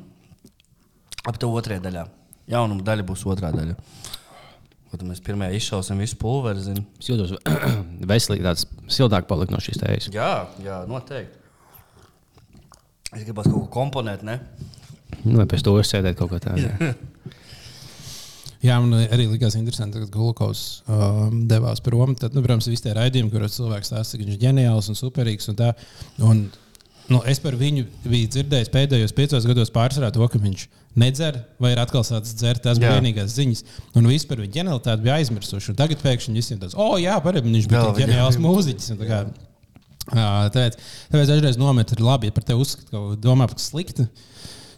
[1.25, 2.05] Ap to otrajā daļā.
[2.53, 3.77] Jaunuma daļa būs otrā daļa.
[4.91, 6.63] Ko tad mēs pirmajā izšausim visu pulveri?
[6.63, 6.83] Zin?
[7.01, 7.33] Es jūtos
[8.13, 10.11] veselīgi, tāds siltāk palikt no šīs tējas.
[10.15, 11.41] Jā, jā, noteikti.
[13.15, 14.41] Es gribētu kaut ko komponēt, ne?
[15.25, 16.71] Nu, vai pēc to sēdēt kaut kā tādu.
[18.65, 22.15] Jā, man arī likās interesanti, ka Gulkovs um, devās prom.
[22.17, 25.51] Tad, nu, protams, visi tie raidījumi, kuros cilvēks stāsta, ka viņš ir ģeniāls un superīgs.
[25.53, 25.69] Un tā,
[26.25, 26.47] un,
[27.13, 30.67] nu, es par viņu biju dzirdējis pēdējos piecos gados pārsvarā to, ka viņš
[31.01, 32.63] nedzer vai ir atkal sācis dzert.
[32.65, 33.65] Tas bija vienīgās ziņas.
[33.99, 35.73] Un vispār viņa ģenialitāte bija aizmirsuši.
[35.73, 38.95] Un tagad pēkšņi visiem tas, oh, jā, pareizi, viņš bija tik ģeniāls mūziķis.
[38.95, 39.25] Un tā kā,
[40.05, 40.77] Tāpēc,
[41.09, 44.05] tāpēc dažreiz nomet ir labi, ja par tevi uzskata, ka domā par sliktu.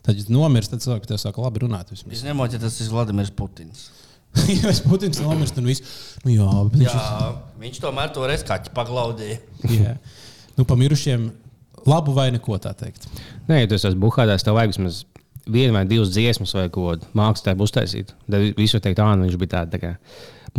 [0.06, 1.90] Tad, ja nomirst, tad cilvēki tev saka, labi runāt.
[1.90, 2.20] Vismaz.
[2.20, 3.88] Izņemot, ja tas ir Vladimirs Putins.
[4.52, 5.82] ja es Putins nomirst, un viss.
[6.22, 7.32] Nu, jā, bet viņš Jā,
[7.64, 9.40] viņš tomēr toreiz kaķi paglaudīja.
[9.72, 9.96] Jā.
[10.54, 11.26] Nu, pamirušiem
[11.90, 13.09] labu vai neko tā teikt.
[13.49, 15.05] Nē, ja tu esi buhādājs, tev vajag vismaz
[15.46, 18.14] vienu vai divas dziesmas, vai ko mākslinieks uztaisīt.
[18.27, 19.92] Tad visu teikt, ah, viņš bija tāds tā kā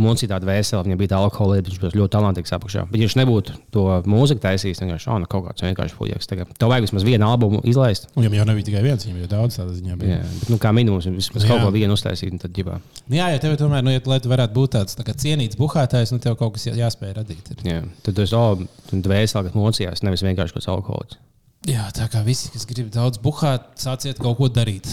[0.02, 2.84] mūcīts, tāda vesela, viņam bija tā alkohola, viņš bija ļoti talantīgs apakšā.
[2.90, 6.30] Bet, viņš nebūtu to mūziku taisījis, tad vienkārši, ah, nu, kaut kāds vienkārši fuljaks.
[6.30, 8.08] Tev vajag vismaz vienu albumu izlaist.
[8.16, 9.96] Viņam jau nebija tikai viens, viņam bija daudz tādu ziņā.
[9.98, 11.52] Jā, bet, nu, kā minimums, vismaz Jā.
[11.52, 12.80] kaut ko vienu uztaisīt, un tad ģibā.
[13.10, 16.12] jā, ja tev tomēr, nu, ja, lai tu varētu būt tāds tā kā cienīts buhātājs,
[16.14, 17.50] nu, tev kaut kas jā- jāspēj radīt.
[17.54, 17.64] Ir.
[17.68, 18.58] Jā, tad tu esi, oh,
[18.90, 21.18] tu vēseli, kas mocījās, nevis vienkārši kaut kāds alkohols.
[21.66, 24.86] Jā, tā kā visi, kas grib daudz buhāt, sāciet kaut ko darīt.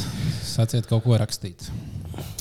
[0.43, 1.69] Sāciet kaut ko rakstīt.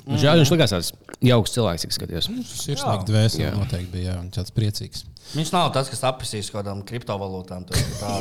[0.04, 0.18] Mm.
[0.20, 0.88] Žēl, viņš likās tāds
[1.24, 2.26] jauks cilvēks, cik skatījos.
[2.28, 2.36] Tas
[2.68, 5.06] ir sirsnīgi dvēseli, noteikti bija jā, un tāds priecīgs.
[5.32, 7.64] Viņš nav tas, kas apsīs kaut kādām kriptovalūtām.
[7.64, 8.18] tā- tā-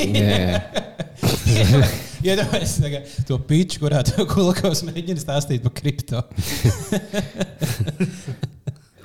[2.24, 6.24] Jā, Iedomājieties to pitču, kurā tev Kulakos mēģina stāstīt par kripto.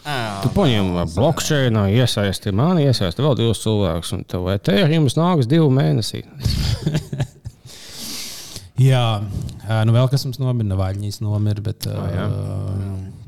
[0.07, 0.15] Ā,
[0.45, 6.23] tu paņem blokčēnu, iesaisti mani, iesaisti vēl divus cilvēkus, un tev etēriums nāks divu mēnesi.
[8.79, 9.05] Jā,
[9.87, 12.27] nu vēl kas mums nomira, Navaļņīs nomira, bet jā.
[12.27, 13.19] uh,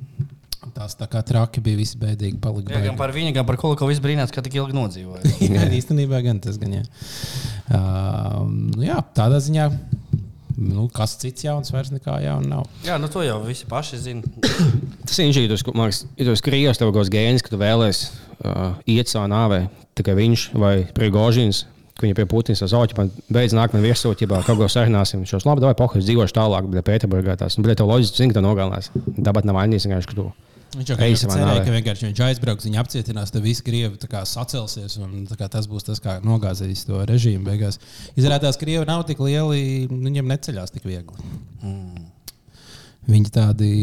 [0.76, 2.72] tās tā kā traki bija visi bēdīgi palika.
[2.74, 5.34] Jā, gan par viņu, gan par Kolokovu viss brīnās, ka tik ilgi nodzīvoja.
[5.56, 6.84] jā, īstenībā gan tas gan jā.
[7.70, 9.66] Uh, nu jā, tādā ziņā,
[10.60, 12.70] nu, kas cits jauns vairs nekā jauna nav.
[12.86, 14.34] Jā, nu to jau visi paši zina.
[15.10, 15.32] Tas ir
[16.20, 18.06] ja tu esi krījos, tev kaut kāds gēns, ka tu vēlēsies
[18.44, 19.64] uh, iet savā nāvē,
[20.00, 21.64] kā viņš vai Prigožins,
[22.00, 25.26] ka viņi pie Putins sauc, man beidz nākt man viesot, ja kaut ko sarunāsim.
[25.28, 28.40] Šos labi, vai pohus dzīvošu tālāk, bet Pēterburgā tās, nu, bet tev loģiski zini, ka
[28.40, 28.90] to nogalinās.
[29.20, 30.30] Tāpat nav vainīgs, vienkārši, ka tu.
[30.70, 33.98] Viņš jau cerēja, ka vienkārši viņš aizbrauks, viņa apcietinās, tad visi krievi
[34.30, 34.96] sacelsies.
[35.02, 37.80] un Tas būs tas, kā nogāzīs to režīmu beigās.
[38.14, 41.26] Izrādās, ka krievi nav tik lieli, viņiem neceļās tik viegli.
[41.64, 42.06] Mm.
[43.10, 43.74] Viņi tādi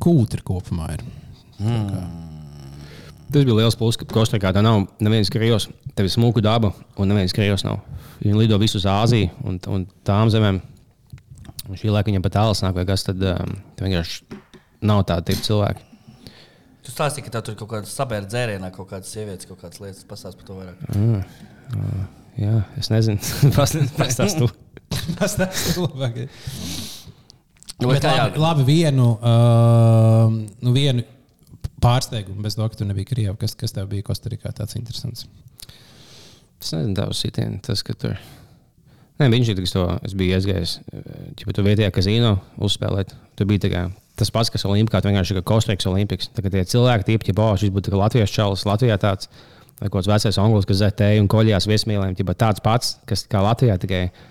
[0.00, 1.04] kūtri kopumā ir.
[3.30, 5.68] Tas bija liels pluss, ka Kostrikā tā nav nevienas krievs.
[5.94, 7.78] Tev ir smuka daba, un nevienas krievs nav.
[8.24, 10.58] Viņi lido visu uz Āziju un, un tām zemēm.
[11.70, 14.40] Un šī laika viņam pat tāls nāk, vai kas tad um, vienkārši
[14.90, 15.86] nav tādi cilvēki.
[16.82, 20.02] Tu stāstīji, ka tev tur kaut kāda sabēra dzērienā, kaut kādas sievietes, kaut kādas lietas.
[20.10, 21.30] Pastāst par to vairāk.
[22.40, 23.20] Jā, es nezinu,
[24.40, 24.50] tu.
[25.20, 26.24] Tas tas ir labāk.
[27.80, 31.06] Nu, Bet labi, labi vienu, uh, nu vienu
[31.82, 33.36] pārsteigumu, bez to, ka tu nebija Krievija.
[33.40, 35.26] Kas, kas tev bija Kostarikā tāds interesants?
[36.60, 37.60] Es nezinu, tā uz sitienu.
[37.64, 38.18] Tas, ka tur.
[39.20, 40.78] Nē, viņš ir tas, ko es biju aizgājis.
[41.40, 43.84] Ja tur vietējā kazino uzspēlēt, tur bija tā kā,
[44.20, 46.30] tas pats, kas Olimpijā, vienkārši kā Kostrikas Olimpiks.
[46.36, 49.28] Tagad tie cilvēki, tie jau šis būtu tā Latvijas čalis, Latvijā tāds.
[49.80, 53.78] Vai kaut kāds vecais anglis, kas zetēja un koļījās viesmīlēm, tāds pats, kas kā Latvijā
[53.80, 54.30] tikai, tikai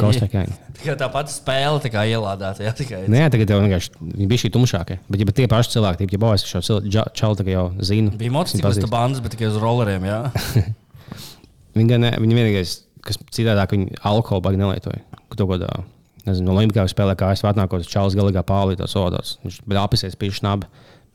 [0.00, 0.44] Kostrikā.
[0.78, 2.64] tikai tā pati spēle tā kā ielādēta.
[2.64, 3.02] Jā, tikai.
[3.10, 4.98] Nē, tagad jau vienkārši bija šī tumšākie.
[5.08, 8.12] Bet, ja tie paši cilvēki, tie jau es šo tā kā jau zinu.
[8.20, 10.06] Bija motociklistu bandas, bet tikai uz rolleriem.
[10.08, 10.20] Jā.
[11.76, 12.72] Viņi, gan viņi vienīgais,
[13.06, 15.04] kas citādāk, viņi alkoholu baigi nelietoja.
[15.30, 15.84] Kaut ko tādu,
[16.26, 19.36] nezinu, no Olimpiskā spēlē, kā es atnākos čalis galīgā pārlītos sodos.
[19.44, 20.66] Viņš bija apisies pie šnabi.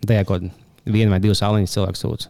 [0.07, 0.47] Tajā kaut
[0.85, 2.29] viena vai divas aliņas cilvēks sūdz.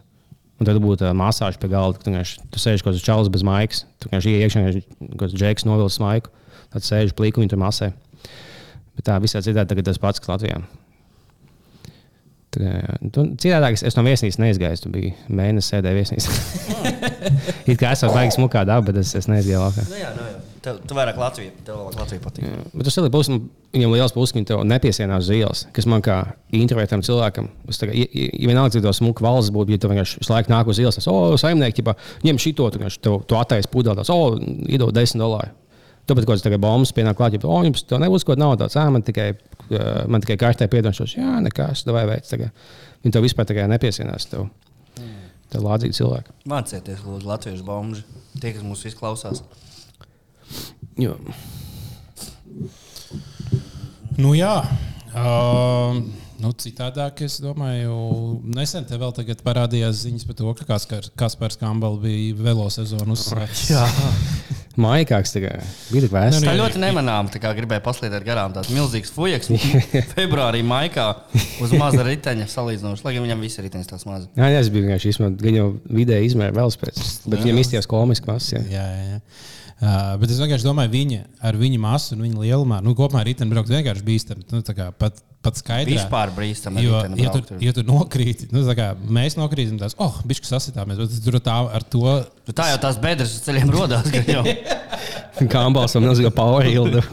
[0.56, 3.82] Un tad būtu uh, masāža pie galda, ka tu, sēž kaut kāds čalis bez maigas.
[4.00, 6.32] Tu vienkārši ienāc iekšā, kaut kāds džeks novilcis maiku.
[6.72, 7.90] Tad sēž plīku, viņi tur masē.
[8.96, 10.62] Bet tā visā citādi tagad tas pats, kas Latvijā.
[12.56, 12.72] Kā.
[13.12, 14.80] Tu- Citādāk es, no viesnīcas neizgāju.
[14.86, 16.36] Tur bija mēnesis sēdēju viesnīcā.
[17.70, 19.84] It kā esmu baigi smukā dabā, bet es, es neizgāju laukā.
[19.90, 20.35] Nu, jā, nu, jā.
[20.66, 22.46] Tev, tu vairāk Latviju, tev vairāk Latviju patīk.
[22.48, 23.28] Jā, Bet tas ir liels,
[23.76, 26.16] viņam liels puses, ka tev nepiesienās uz ielas, kas man kā
[26.58, 27.46] introvertam cilvēkam.
[27.70, 30.18] Es tā kā, ja, ja ja vienalga, cik to smuku valsts būtu, ja tu vienkārši
[30.24, 31.94] visu laiku nāk uz ielas, tas, o, saimnieki, ģipā,
[32.26, 34.18] ņem šito, tu, tev, tu attaisi pudelī, o,
[34.66, 35.54] iedod 10 dolāru.
[36.06, 38.88] Tāpēc, kad tas bombas pienāk klāt, ja, o, jums to nebūs, ko nav tāds, ā,
[38.94, 39.32] man tikai,
[40.10, 42.30] man tikai kārtē piedošos, jā, nekas, vai veids.
[42.30, 42.50] tā kā.
[43.06, 44.26] Viņi tev vispār tā kā nepiesienās.
[44.30, 44.48] Tev,
[45.52, 46.34] tev lādzīgi cilvēki.
[46.50, 48.02] Mācieties, lūdzu, latviešu bomži.
[48.38, 49.44] Tie, kas mūs izklausās.
[50.96, 51.16] Jo.
[54.16, 54.54] Nu, jā.
[55.16, 55.98] Uh,
[56.40, 57.96] nu, citādāk, es domāju,
[58.56, 63.16] nesen te vēl tagad parādījās ziņas par to, ka Kaspars, Kaspars Kambals bija velo sezonu
[63.16, 63.76] uzsācis.
[64.76, 65.52] Maikāks kā
[65.88, 66.44] bija tik vēsts.
[66.44, 68.52] Tā ļoti nemanām, tā kā gribēju paslīdēt garām.
[68.52, 69.48] Tāds milzīgs fujaks.
[70.16, 71.06] Februārī, maijā
[71.64, 73.04] uz maza riteņa salīdzinoši.
[73.06, 74.28] Lai gan viņam viss ir ritenis tās mazs.
[74.36, 75.46] Jā, jā, es biju vienkārši izmantojis.
[75.48, 78.52] Gan jau vidēji izmēra vēl spēc, bet viņam izties komisks mazs.
[78.52, 78.64] jā.
[78.76, 79.22] Jā, jā, jā.
[79.76, 83.68] Uh, bet es vienkārši domāju, viņa ar viņa masu un viņa lielumā, nu, kopumā riteņbraukt
[83.74, 84.46] vienkārši bīstami.
[84.48, 85.98] Nu, tā kā pat, pat skaidrāk.
[85.98, 86.78] Vispār brīstam.
[86.80, 91.02] Jo, ja tu, ja tu nokrīti, nu, tā kā mēs nokrītam, tas, oh, bišķi sasitāmies,
[91.02, 92.06] bet tur tā ar to.
[92.48, 94.08] Nu, tā jau tās bedres uz ceļiem rodās.
[95.52, 97.04] Kā un milzīga power hilda.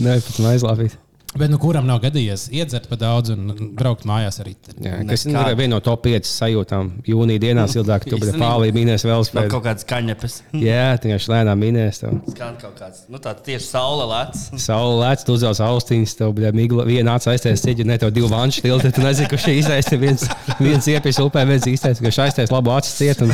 [0.00, 0.96] Nē, pēc tam aizlāpīt.
[1.36, 4.54] Bet nu, kuram nav gadījies iedzert pa daudz un braukt mājās arī?
[4.80, 6.90] Jā, kas ir viena no top 5 sajūtām.
[7.08, 8.40] Jūnija dienā ilgāk, tu biji Īstenībā.
[8.40, 9.48] pārlī minēs vēl spēļ.
[9.52, 10.36] kaut kādas kaņepes.
[10.56, 12.00] Jā, vienkārši lēnām minēs.
[12.32, 13.04] Skan kaut kāds.
[13.12, 14.38] Nu, tā tieši saule lec.
[14.62, 18.30] Saula lēc, tu uzvelc austiņas, tev bija migla, viena acis aiztais ceļu, ne tev divi
[18.32, 18.92] vanši tilti.
[18.96, 19.98] Tu nezini, kurš ir izaisti.
[20.00, 20.24] Viens,
[20.60, 23.32] viens iepis upē, viens īstais, kurš aiztais labu acis ciet un,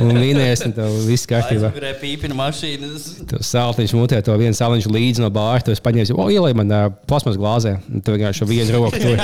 [0.00, 1.70] un minēs, un tev viss kārtībā.
[1.70, 3.08] Aizmugurē pīpina mašīnas.
[3.30, 6.72] Tu saltiņš mutē to vienu saliņu līdzi no bāra, tu esi paņēmis, o, ielai man
[6.72, 7.76] uh, plasmas glāzē.
[7.92, 9.22] Un Tu vienkārši ar vienu roku tur.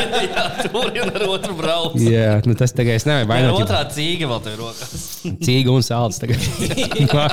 [0.68, 2.02] Tur ir otru braucu.
[2.04, 3.62] Jā, nu tas tagad es nevaru Vai vainot.
[3.64, 5.06] otrā cīga vēl tev ir rokās?
[5.48, 6.44] Cīga un sāls tagad.
[7.16, 7.26] Ma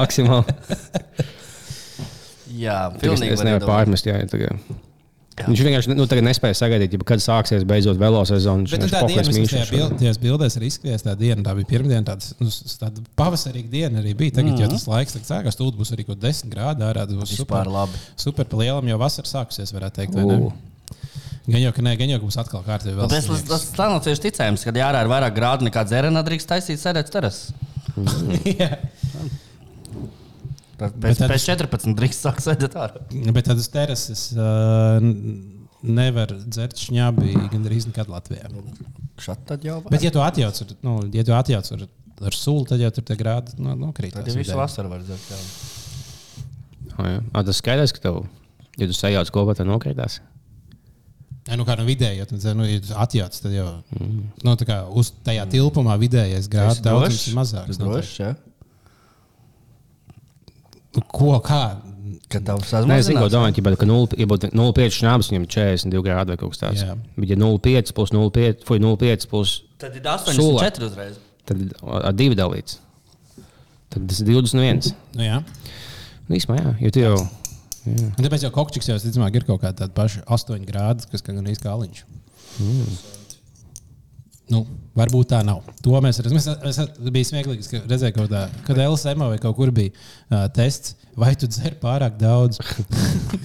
[0.00, 0.56] maksimāli.
[2.58, 3.36] Jā, pilnīgi.
[3.36, 4.58] es nevaru pārmest, jā, tagad.
[5.46, 8.66] Viņš vienkārši nu, tagad nespēja sagaidīt, ja, kad sāksies beidzot velo sezona.
[8.70, 12.04] Bet nu, tā diena, kas bil- tajās bildēs ir izskatījies, tā diena, tā bija pirmdiena,
[12.08, 14.38] tāds, nu, tāda pavasarīga diena arī bija.
[14.38, 14.62] Tagad, mm -hmm.
[14.66, 17.06] ja tas laiks tagad sākās, tad būs arī kaut 10 grādi ārā.
[17.06, 18.02] Tas būs super, labi.
[18.16, 20.14] super pa lielam, jo vasara sākusies, varētu teikt.
[20.14, 20.36] vai ne?
[20.36, 20.52] U.
[21.48, 23.06] Gan jau, ka nē, gan jau, ka būs atkal kārtībā.
[23.06, 26.48] vēl Tas, tas, tā nav tieši ticējums, ka jārā ir vairāk grādu nekā dzērienā drīkst
[26.48, 27.52] taisīt sēdēt teras.
[28.60, 28.76] Jā.
[29.12, 29.47] Tad
[30.78, 33.02] Bet Pēc, tad pēc es- 14 drīkst sākt sēdēt ārā.
[33.34, 35.02] Bet tad uz terases uh,
[35.82, 38.50] nevar dzert šņābi gandrīz nekad Latvijā.
[39.18, 39.90] Šādi tad jau var.
[39.94, 41.84] Bet, ja tu atjauc ar, nu, ja tu atjauc ar,
[42.30, 44.14] ar sulu, tad jau tur tie grādi nu, nokrīt.
[44.14, 45.30] Tad jau visu vasaru var dzert.
[45.34, 45.42] Jā.
[46.98, 47.20] Oh, jā.
[47.32, 48.24] ah, tas skaidrs, ka tev,
[48.78, 50.20] ja tu sajauc kopā, tad nokritās.
[51.48, 54.24] Ja, nu, kā no vidēja, tad, nu, ja tu atjauc, tad jau mm.
[54.44, 57.78] nu, tā kā uz tajā tilpumā vidējais grāds daudz mazāks.
[57.78, 58.34] Tu nu, drošs, jā?
[60.96, 61.62] Ko, kā?
[62.28, 62.60] Kad tev
[63.32, 66.84] domāju, ka, ka 0 ja būtu 0,5 šņābs, viņam 42 grādi vai kaut kas tāds.
[66.84, 66.96] Jā.
[67.16, 70.02] Bet, ja 0,5 plus 0,5 vai 0,5 plus, Tad ir
[70.34, 70.64] Sula.
[70.66, 71.18] 84 uzreiz.
[71.48, 72.80] tad ar 2 dalīts.
[73.88, 74.92] Tad tas ir 21.
[75.16, 75.38] Nu, jā.
[76.28, 77.14] Nu, īsumā, jā, jo tu jau.
[77.88, 81.46] Un tāpēc jau kokčiks jau, ticamāk, ir kaut kāda tāda paša 8 grādi, kas gan
[81.48, 82.02] īsti kā aliņš.
[84.48, 84.62] Nu,
[84.98, 85.60] varbūt tā nav.
[85.84, 86.38] To mēs redzam.
[86.38, 90.46] Es, es, biju smieklīgs, ka redzēju, kaut kā, kad LSM vai kaut kur bija uh,
[90.54, 92.60] tests, vai tu dzer pārāk daudz.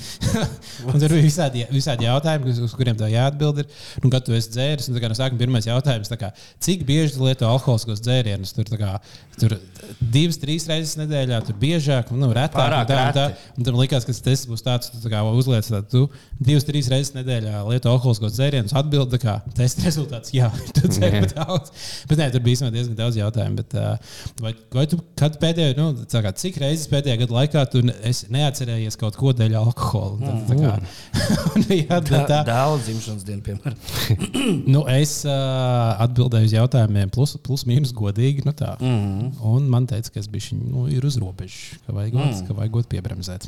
[1.01, 3.63] tur bija visādi, visādi jautājumi, uz kuriem tev jāatbild.
[3.63, 3.69] Ir.
[4.03, 6.31] Un, kad tu esi dzēris, un tā kā no sākuma pirmais jautājums, tā kā,
[6.63, 8.53] cik bieži tu lieto alkoholiskos dzērienus?
[8.55, 8.93] Tur, tā kā,
[9.41, 9.57] tur
[9.99, 12.59] divas, trīs reizes nedēļā, tur biežāk, nu, retāk.
[12.61, 13.27] Pārāk un tā, un tā.
[13.57, 16.05] Un tam likās, ka tas tests būs tāds, tu tā kā uzliec, ka tu
[16.39, 20.92] divas, trīs reizes nedēļā lieto alkoholiskos dzērienus, atbild, tā kā testa rezultāts, jā, tu
[21.23, 21.73] par daudz.
[22.09, 23.59] Bet nē, tur bija īstenībā diezgan daudz jautājumu.
[23.61, 27.65] Bet, uh, vai, vai tu kad pēdējo, nu, tā kā, cik reizes pēdējā gada laikā
[27.71, 30.19] tu neatcerējies kaut ko dēļ alkohola?
[30.23, 30.73] Tad, tā kā,
[31.53, 33.77] un, jā, tā, tā, Daudz dzimšanas dienu, piemēram.
[34.73, 38.45] nu, es uh, atbildēju uz jautājumiem, plus, plus mīnus godīgi.
[38.47, 38.75] Nu, tā.
[38.79, 39.33] mm.
[39.53, 42.43] Un man teica, ka es biju nu, ir uz robežas, ka vajag, mm.
[42.47, 43.47] ka vajag piebremzēt.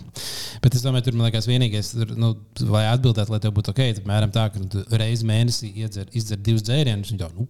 [0.63, 2.34] Bet es domāju, tur man liekas, vienīgais, tur, nu,
[2.71, 6.65] lai atbildētu, lai tev būtu ok, apmēram tā, ka tu reizi mēnesī iedzer, izdzer divus
[6.65, 7.12] dzērienus.
[7.13, 7.45] un jau, Nu,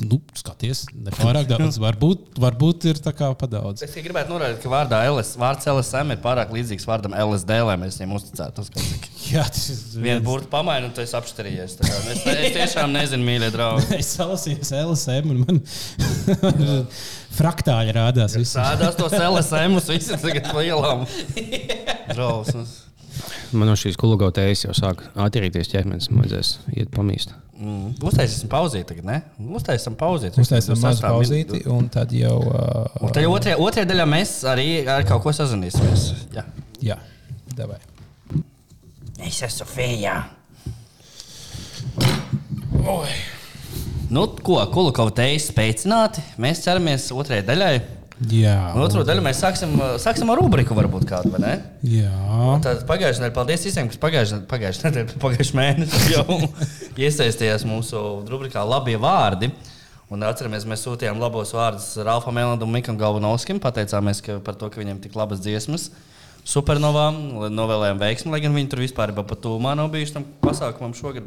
[0.00, 1.76] nu, skaties, nepārāk daudz.
[1.82, 3.82] Varbūt, varbūt ir tā kā padaudz.
[3.84, 7.76] Es tikai gribētu norādīt, ka vārdā LS, vārds LSM ir pārāk līdzīgs vārdam LSD, lai
[7.82, 8.72] mēs viņiem uzticētos.
[9.30, 11.76] Jā, tas ir Vienu burbuļu pamainu, un tu esi apštarījies.
[11.78, 13.88] Tā kā Es, es tiešām nezinu, mīļie draugi.
[14.00, 15.62] Es salasīju LSM, un man
[17.40, 18.38] fraktāļi rādās.
[18.40, 21.04] Sēdās tos LSM, uz visi tagad lielām
[22.14, 22.78] drausmas.
[23.52, 26.10] Man no šīs kulugotējas jau sāk attīrīties ķermenis.
[26.12, 27.34] Man vajadzēs iet pamīst.
[27.60, 27.92] Mm.
[28.08, 29.18] Uztaisīsim pauzīti tagad, ne?
[29.58, 30.40] Uztaisīsim pauzīti.
[30.40, 32.38] Uztaisām mazu pauzīti, un tad jau.
[32.40, 35.76] Uh, Un tad otrajā, otrajā daļā mēs arī ar kaut ko sazināmies.
[36.32, 36.46] Jā.
[36.80, 36.96] jā,
[37.58, 37.76] davai.
[39.20, 40.16] Es esmu Sofija.
[44.10, 44.56] Nu, ko,
[45.14, 46.24] teiks spēcināti.
[46.40, 47.74] Mēs ceramies otrajai daļai.
[48.28, 49.70] Jā, Un otru daļu mēs sāksim,
[50.02, 51.52] sāksim ar rubriku, varbūt kādu, vai ne?
[51.88, 52.10] jā.
[52.60, 56.36] Tad pagājušajā nedēļā, paldies visiem, kas pagājušajā nedēļā, pagājušajā mēnesī jau
[57.06, 59.48] iesaistījās mūsu rubrikā Labie vārdi.
[60.12, 63.60] Un atceramies, mēs sūtījām labos vārdus Ralfam Elandam un Mikam Galvanovskim.
[63.62, 65.88] Pateicāmies ka par to, ka viņiem tik labas dziesmas.
[66.48, 67.16] Supernovām,
[67.52, 71.26] novēlējām veiksmi, lai gan viņi tur vispār bija pat tūmā nav bijuši tam pasākumam šogad.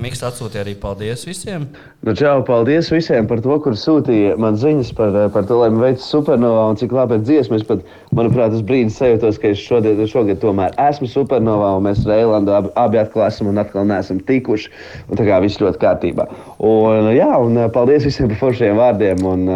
[0.00, 1.66] Miks atsūtīja arī paldies visiem.
[2.04, 5.84] Nu, čau, paldies visiem par to, kur sūtīja man ziņas par, par to, lai man
[5.84, 7.66] veicas supernovā un cik labi ir dziesmas.
[7.68, 7.84] Pat,
[8.16, 12.56] manuprāt, tas brīdis sajūtos, ka es šodien, šogad tomēr esmu supernovā un mēs ar Eilandu
[12.56, 14.72] abi, abi atkal esam un atkal neesam tikuši.
[15.08, 16.28] Un tā kā viss ļoti kārtībā.
[16.58, 19.24] Un, jā, un paldies visiem par foršiem vārdiem.
[19.28, 19.48] Un,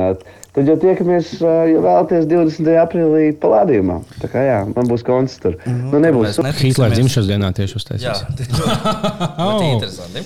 [0.55, 2.69] Tad jau tiekamies, ā, ja vēlaties, 20.
[2.79, 3.97] aprīlī palādījumā.
[4.23, 5.57] Tā kā jā, man būs koncerts tur.
[5.65, 5.93] Mm -hmm.
[5.93, 8.61] Nu, nebūs Hitlera dzimšanas dienā tieši Jā, uztaisīs.
[9.47, 10.23] ļoti interesanti.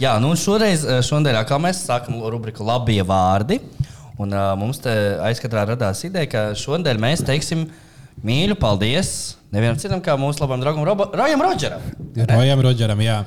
[0.00, 3.60] Jā, nu šoreiz, eh, šodien, kā mēs sākam rubriku Labie vārdi,
[4.18, 4.90] un uh, mums te
[5.22, 7.66] aizkadrā radās ideja, ka šodien mēs teiksim
[8.24, 11.80] mīļu paldies nevienam citam, kā mūsu labam draugam Robo- Rojam Rodžeram.
[12.30, 13.20] Rojam Rodžeram, jā.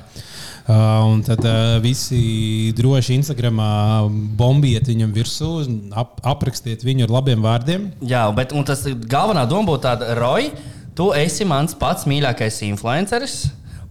[0.68, 4.04] Uh, un tad uh, visi droši Instagramā
[4.36, 5.52] bombiet viņam virsū,
[5.96, 7.86] ap, aprakstiet viņu ar labiem vārdiem.
[8.04, 10.52] Jā, bet tas galvenā doma būtu tāda, Roja,
[10.92, 13.38] tu esi mans pats mīļākais influenceris.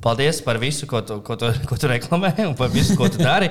[0.06, 3.26] Paldies par visu, ko tu, ko tu, ko tu reklamē, un par visu, ko tu
[3.26, 3.50] dari.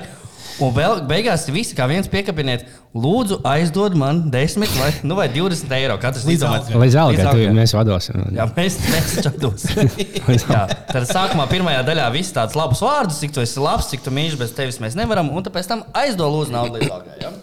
[0.63, 2.63] Un vēl beigās visi kā viens piekabiniet,
[2.95, 5.97] lūdzu, aizdod man 10 vai, nu, vai 20 eiro.
[6.01, 6.79] Katrs Līdz algai.
[6.83, 8.21] Līdz algai mēs vadosim.
[8.35, 8.77] Jā, mēs.
[10.53, 14.13] Jā, tad sākumā pirmajā daļā viss tāds labs vārds, cik tu esi labs, cik tu
[14.15, 15.31] mīļš, bez tevis mēs nevaram.
[15.33, 17.19] Un tad pēc tam aizdod lūdzu naudu līdz algai.
[17.23, 17.33] Ja?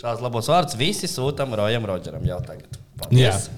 [0.00, 2.80] Šāds labs vārds visi sūtam Rojam Rodžeram jau tagad.
[3.10, 3.34] Jā.
[3.34, 3.50] Paldies.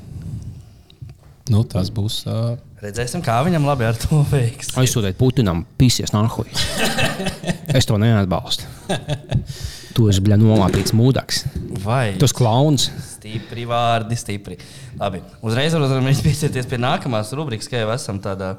[1.53, 2.25] Nu, tas būs.
[2.27, 4.73] Uh, Redzēsim, kā viņam labi ar to veiks.
[4.81, 6.51] Aizsūtīt Putinam, pisies nahuj.
[7.77, 8.69] Es to neatbalstu.
[9.97, 11.45] Tu esi bļa nomāpīts mūdaks.
[11.81, 12.91] Vai Tu esi klauns.
[13.17, 14.59] stipri vārdi, stipri.
[15.01, 18.57] Labi, uzreiz varam piesieties pie nākamās rubrikas, ka jau esam tādā.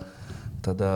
[0.65, 0.89] tādā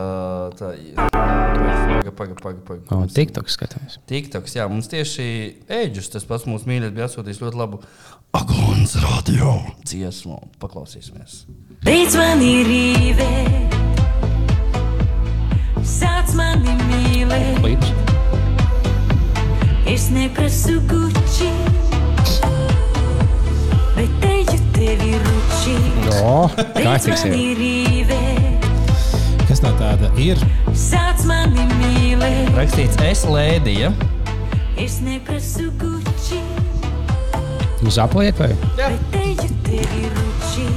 [0.58, 0.72] tā,
[1.14, 2.82] paga, paga, paga, paga.
[2.92, 3.96] O, TikTok skatāmies.
[4.10, 5.28] TikToks, jā, mums tieši
[5.70, 7.80] ēģis, tas pats mūsu mīļākais, bija atsūtījis ļoti labu
[8.36, 9.54] Aglons radio
[9.86, 10.40] dziesmu.
[10.60, 11.44] Paklausīsimies.
[11.86, 13.78] Beidz mani rīvēt,
[15.86, 18.21] sāc mani mīlēt.
[19.92, 21.48] Es neprasu guči,
[23.96, 25.74] bet eju tevi ruči.
[26.22, 28.14] O, Beidz kārtīgs ir.
[29.48, 30.40] kas tā tāda ir?
[30.72, 32.52] sāc mani mīlēt.
[32.56, 33.92] Rakstīts, es lēdīju.
[34.80, 36.40] Es neprasu guči,
[37.92, 38.52] Zapliet vai?
[38.78, 40.68] bet eju tevi ruči.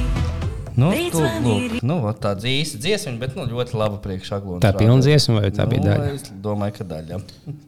[0.75, 4.59] Nu, tu, lūk, nu, vot tāds īsts dziesma, bet nu, ļoti laba priekšaglona.
[4.65, 6.09] Tā ir pilna dziesma vai tā bija daļa?
[6.17, 7.21] Es domāju, ka daļa.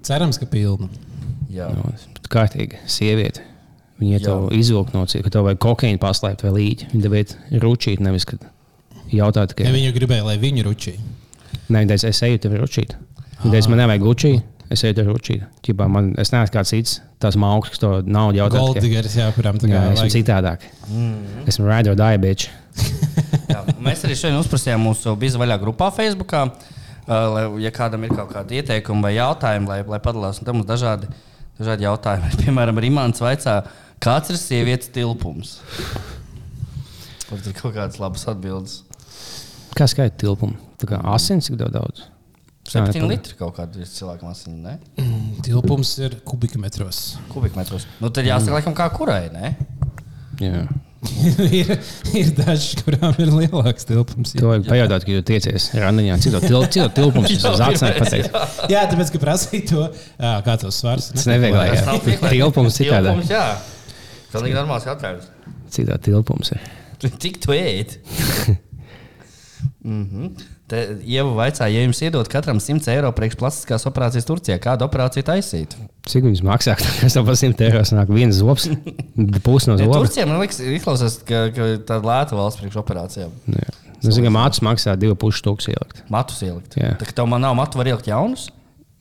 [0.04, 0.90] Cerams, ka pilnu.
[1.54, 1.70] Jā.
[1.76, 1.94] Nu,
[2.32, 3.46] Kārtīgi sieviete.
[3.98, 6.92] Viņa to izvilka no cita, ka tev vajag kokaīnu paslēpt vai līķi.
[6.92, 8.44] Viņa tev ir rūčīt, nevis kad
[9.10, 10.94] jautāt, Ja ka viņu gribēja, lai viņu ručī.
[11.68, 12.94] Nē, viņa teica, es eju tev rūčīt.
[13.42, 14.32] Viņa teica, man nevajag gučī,
[14.74, 15.48] es eju rūčīt.
[15.66, 18.62] Ķipā, man, es neesmu kāds cits, tās mākslas, kas to naudu jautā.
[18.62, 20.66] Golddigers, jā, kuram tā kā Jā, esmu citādāk.
[21.50, 22.52] Esmu or die, bitch.
[23.48, 26.36] Jā, mēs arī šodien uzprasījām mūsu bizu vaļā grupā, Facebook.
[26.38, 26.52] Uh,
[27.08, 30.68] lai, ja kādam ir kaut kādi ieteikumi vai jautājumi, lai, lai padalās, un tam mums
[30.68, 31.08] dažādi,
[31.60, 32.34] dažādi jautājumi.
[32.44, 33.60] Piemēram, Rimāns vaicā,
[34.04, 35.58] kāds ir sievietes tilpums?
[37.28, 38.82] Varbūt ir kaut kādas labas atbildes.
[39.78, 40.58] Kā skaita tilpumu?
[40.82, 42.06] Tā kā asins, tev daudz?
[42.68, 45.06] 7 Jā, litri kaut kāda ir cilvēkam asiņa, ne?
[45.46, 47.16] Tilpums ir kubikmetros.
[47.32, 47.86] Kubikmetros.
[48.04, 49.54] Nu, tad jāsaka, laikam, kā kurai, ne?
[50.44, 50.66] Jā.
[51.60, 51.70] Ir,
[52.18, 54.34] ir dažs, kurām ir lielāks tilpums.
[54.38, 56.18] To vajag pajautāt, ka jūs tiecies randiņā.
[56.24, 57.38] Cik tev til- cik tilpums ir?
[57.38, 58.38] Es atceros pateikt.
[58.74, 59.86] Jā, tāpēc, ka prasīja to,
[60.48, 61.12] kā tas svars.
[61.14, 61.76] Tas nevieglāk.
[61.78, 61.98] Jā.
[62.34, 63.22] Tilpums citādāk.
[63.22, 63.46] Tilpums, jā.
[64.34, 65.30] Pilnīgi normāls jautājums.
[65.74, 66.66] Cik tev tilpums ir?
[67.06, 67.98] Cik tu ēd?
[69.84, 70.32] mm -hmm.
[70.68, 75.24] Te Ieva vaicā, ja jums iedod katram 100 eiro priekš plastiskās operācijas Turcijā, kādu operāciju
[75.24, 75.78] taisīt?
[76.08, 76.76] Cik viņas maksā?
[77.02, 78.70] Tas tev par 100 eiro sanāk viens zobs,
[79.48, 79.78] pusi no.
[79.82, 83.34] Turcijā man liekas, izklausās, ka, ka tāda lēta valsts priekš operācijām.
[83.58, 83.74] Jā.
[83.98, 86.04] Nu, zinu, ka mācis maksā 2,5 tūkstoši ielikt.
[86.14, 86.78] Matus ielikt.
[86.80, 86.94] Jā.
[87.00, 88.48] Tā kā tev man nav matu, var ielikt jaunus.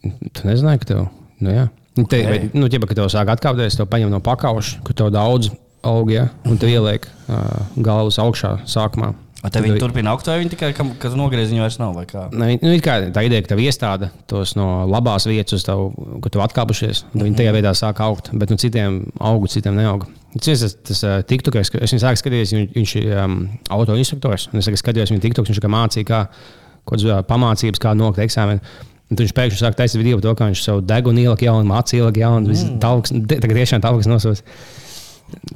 [0.02, 1.04] Tu nezināji, ka tev.
[1.44, 1.66] Nu, jā.
[1.96, 2.32] Nu, te, Ok.
[2.32, 2.50] okay.
[2.56, 5.52] nu, ķipa, kad tev sāk atkāpties, tev paņem no pakauša, ka tev daudz
[5.86, 9.12] aug, ja, un tu ieliek uh, galvas augšā sākumā.
[9.46, 11.94] Vai Tad viņi tu- turpina augt, vai viņi tikai, kam- kad nogriez viņu vairs nav,
[11.94, 12.24] vai kā?
[12.34, 16.40] Ne, Nu, kā tā ideja, ka tev iestāda tos no labās vietas, tavu, ko tu
[16.42, 20.08] atkāpušies, un viņi tajā veidā sāk augt, bet nu, citiem aug, citiem neaug.
[20.34, 23.36] Tas ir tas uh, tiktoks, es viņu sāku skatīties, viņš, viņš ir um,
[23.70, 28.18] autoinstruktors, un es tagad skatījos viņa tiktoks, viņš kā mācīja, kā uh, pamācības, kā nokt
[28.18, 28.58] eksāmenu.
[29.06, 32.02] Un viņš pēkšņi sāk taisīt video par to, kā viņš savu degunu ielika jaunu, mācīja
[32.02, 33.28] ielika jaunu, mm.
[33.30, 34.42] tagad tiešām talks nosūs.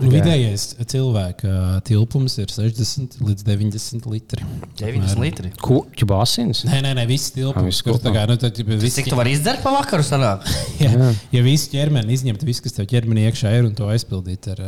[0.01, 4.47] Nu, vidējais cilvēka tilpums ir 60 līdz 90 litri.
[4.81, 5.51] 90 litri.
[5.63, 5.83] Ko?
[5.95, 6.65] Čiba asins?
[6.67, 7.83] Nē, nē, nē viss tilpums.
[7.87, 10.47] Kur, tā kā, nu, tad, ja, viss, Cik tu vari izdzert pa vakaru sanāk?
[10.85, 14.63] ja, ja visu ķermeni izņemt, viss, kas tev ķermenī iekšā ir, un to aizpildīt ar,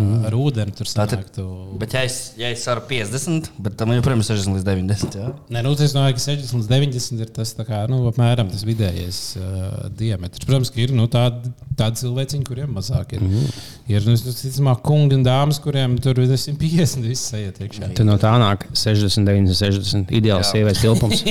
[0.00, 0.24] mm.
[0.30, 1.46] ar ūdeni, tur Tātad- sanāktu.
[1.82, 5.18] Bet ja es, ja es varu 50, bet tam joprojām ir 60 līdz 90.
[5.20, 5.30] Jā?
[5.52, 8.66] Nē, nu, tas domāju, ka 60 līdz 90 ir tas, tā kā, nu, apmēram tas
[8.66, 10.48] vidējais uh, diametrs.
[10.48, 13.22] Protams, ka ir nu, tādi, tādi cilvēki, kuriem mazāk ir.
[13.22, 13.54] Mm.
[13.92, 17.90] Ir nu, ticamāk, kungi un dāmas, kuriem tur ir 150 viss aiziet iekšā.
[17.98, 20.14] Tad no tā nāk 60, 90, 60.
[20.20, 21.24] Ideāls sievietes tilpums.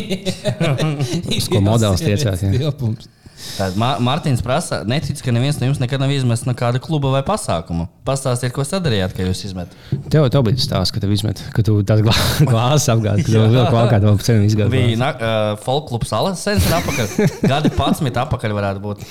[1.38, 2.46] Uz ko modelis tiecās.
[2.46, 3.10] Tilpums.
[3.58, 7.10] Tad Mā- Mārtiņš prasa, neticu, ka neviens no jums nekad nav izmetis no kāda kluba
[7.16, 7.88] vai pasākuma.
[8.06, 9.74] Pastāstiet, ko sadarījāt, kad jūs izmetat.
[10.14, 12.18] Tev, tev bija tas stāsts, ka tev izmet, ka tu tās glā-
[12.52, 16.78] glāzes apgāzi, ka tev vēl kaut kādā veidā cenu Bija uh, folkluba salas sen sen
[16.80, 17.16] atpakaļ.
[17.50, 19.08] Gadi 11 atpakaļ varētu būt.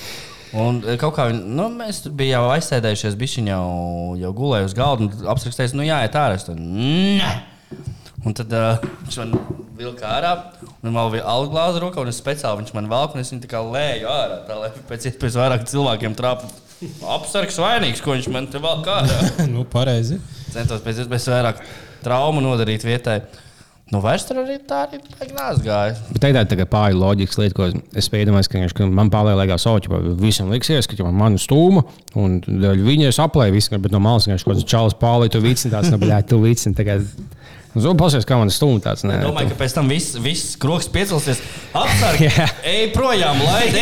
[0.58, 3.66] Un eh, kaut kā nu, mēs tur bijām jau aizsēdējušies, bija jau,
[4.18, 6.38] jau gulējuši uz galda un apstrakstējis, nu jā, iet ārā.
[8.20, 9.30] Un tad uh, viņš man
[9.78, 10.32] vilka ārā,
[10.82, 13.46] un man bija alga glāze rokā, un es speciāli viņš man velku, un es viņu
[13.46, 16.50] tā kā lēju ārā, tā lai pēc iespējas vairāk cilvēkiem trāpa.
[17.14, 19.20] Apsargs vainīgs, ko viņš man te vēl ārā.
[19.54, 20.18] nu, pareizi.
[20.52, 21.64] Centos pēc iespējas vairāk
[22.04, 23.22] traumu nodarīt vietai.
[23.90, 25.00] Nu, vairs tur arī tā arī
[25.64, 25.96] gāja.
[26.14, 27.66] Bet tā ir tā pāri loģikas lieta, ko
[27.98, 31.82] es spēju iedomāties, ka, viņš- man pārliekā soķi, ka visam liksies, ka man manu stūma,
[32.14, 35.74] un viņa es aplēju visu, bet no malas viņš kaut kāds čalis pārlieku, tu vicini
[35.74, 36.76] tāds, nu, bļā, tu vicini.
[36.78, 37.02] Tagad,
[37.70, 39.04] Zinu, pasies, kā man stūma tāds.
[39.06, 41.38] Nē, Domāju, ka pēc tam viss, viss kroks piecelsies.
[41.78, 42.48] Apsargi, Jā.
[42.66, 43.70] ej projām, lai.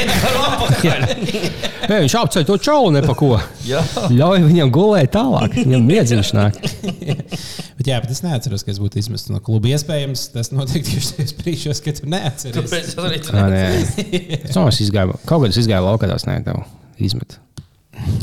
[1.88, 3.38] Nē, viņš apceļ to čaulu nepako.
[3.64, 3.80] Jā.
[4.12, 6.60] Ļauj viņam gulēt tālāk, viņam miedziņš nāk.
[7.78, 9.70] Bet, jā, bet es neatceros, ka es būtu izmests no kluba.
[9.70, 12.58] Iespējams, tas notiek tieši tajos brīžos, kad tu neatceries.
[12.58, 16.64] Tāpēc es domāju, es izgāju, kaut kad es izgāju laukā, tās nē, tev
[16.98, 17.38] izmet.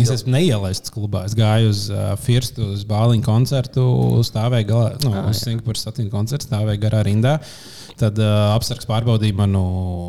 [0.01, 1.25] Es esmu neielaists klubā.
[1.27, 3.85] Es gāju uz uh, Firstu, uz Bāliņu koncertu,
[4.27, 7.37] stāvēju galā, no, Ah, uz Singapūras satīna koncertu, stāvēju garā rindā.
[7.99, 9.65] Tad uh, apsargs pārbaudīja manu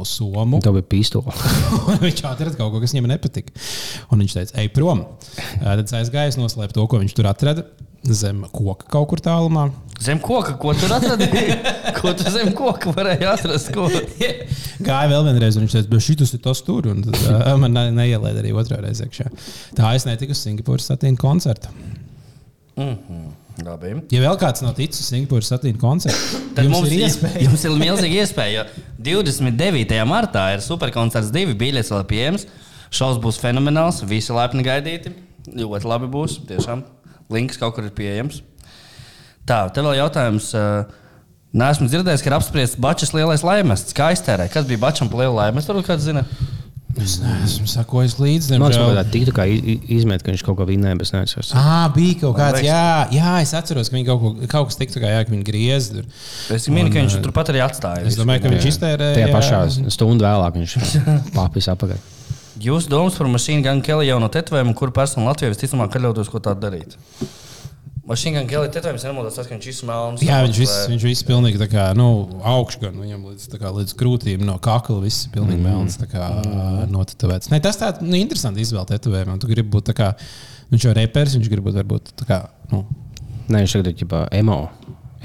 [0.08, 0.58] somu.
[0.64, 1.34] Tev bija pistola.
[1.92, 3.54] Un viņš atrada kaut ko, kas viņam nepatika.
[4.10, 5.04] Un viņš teica, ej prom.
[5.06, 5.94] Uh, Tad
[6.26, 7.66] es noslēpu to, ko viņš tur atrada.
[8.06, 9.68] Zem koka kaut kur tālumā.
[10.02, 11.56] Zem koka, ko tur atradīji?
[11.98, 13.72] ko tu zem koka varēji atrast?
[13.74, 13.86] Ko?
[14.84, 16.90] Gāja vēl vienreiz, un viņš teica, bet šis ir tas tur.
[16.92, 19.08] Un tad uh, man ne, neielēja arī otrā reizē.
[19.08, 19.30] iekšā.
[19.78, 21.72] Tā es netiku uz Singapūras satīna koncertu.
[23.64, 23.94] Labi.
[24.12, 27.44] Ja vēl kāds nav ticis Singapūras satīna koncertu, Tad jums mums ir iespēja.
[27.46, 28.64] Jums ir milzīga iespēja.
[28.66, 29.96] jo 29.
[30.08, 32.44] martā ir superkoncerts, divi biļetes vēl pieejams.
[32.92, 35.14] Šovs būs fenomenāls, visi laipni gaidīti.
[35.56, 36.36] Ļoti labi būs.
[36.50, 36.84] Tiešām
[37.32, 38.42] links kaut kur ir pieejams.
[39.48, 40.50] Tā, tev vēl jautājums.
[41.56, 43.94] Nē, esmu dzirdējis, ka ir apspriests Bačas lielais laimests.
[43.96, 44.50] Kā iztērē?
[44.52, 45.72] Kas bija Bačam par lielu laimestu?
[45.72, 46.26] Varbūt kāds zina.
[47.02, 48.56] Es neesmu sakojis līdzi.
[48.56, 51.52] Man liekas, ka tā kā izmet, ka viņš kaut ko vinnēja, bet es neatceros.
[51.58, 52.62] Ah, bija kaut kāds.
[52.64, 55.90] Jā, jā, es atceros, ka viņi kaut, ko, kaut kas kā jā, ka viņi griez.
[55.92, 56.08] Tur.
[56.56, 58.06] Es minu, ka viņš turpat arī atstāja.
[58.08, 59.16] Es domāju, ka viņš iztērēja.
[59.20, 59.34] Tajā jā.
[59.36, 60.76] pašā stundā vēlāk viņš
[61.38, 62.04] papīs apakaļ.
[62.64, 66.40] Jūsu domas par mašīnu gan Kelly jau no tetovējumu, kur persona Latvijā visticamāk atļautos ko
[66.40, 66.96] tādu darīt?
[68.06, 70.20] Mašīna gan Kelly tetovējums nemaldos tas, ka viņš izsmēlns.
[70.22, 72.10] Jā, viņš viss, viņš viss pilnīgi tā kā, nu,
[72.46, 76.06] augšs gan viņam līdz, tā kā, līdz krūtīm, no kakla viss ir pilnīgi melns, tā
[76.12, 76.84] kā mm.
[76.92, 77.50] notetovēts.
[77.50, 79.40] Ne, tas tāds nu, interesants izvēle tetovējumam.
[79.42, 80.12] Tu gribi būt tā kā,
[80.70, 82.84] viņš jau repers, viņš grib būt varbūt tā kā, nu,
[83.46, 84.60] Nē, viņš tagad ir ģipā emo,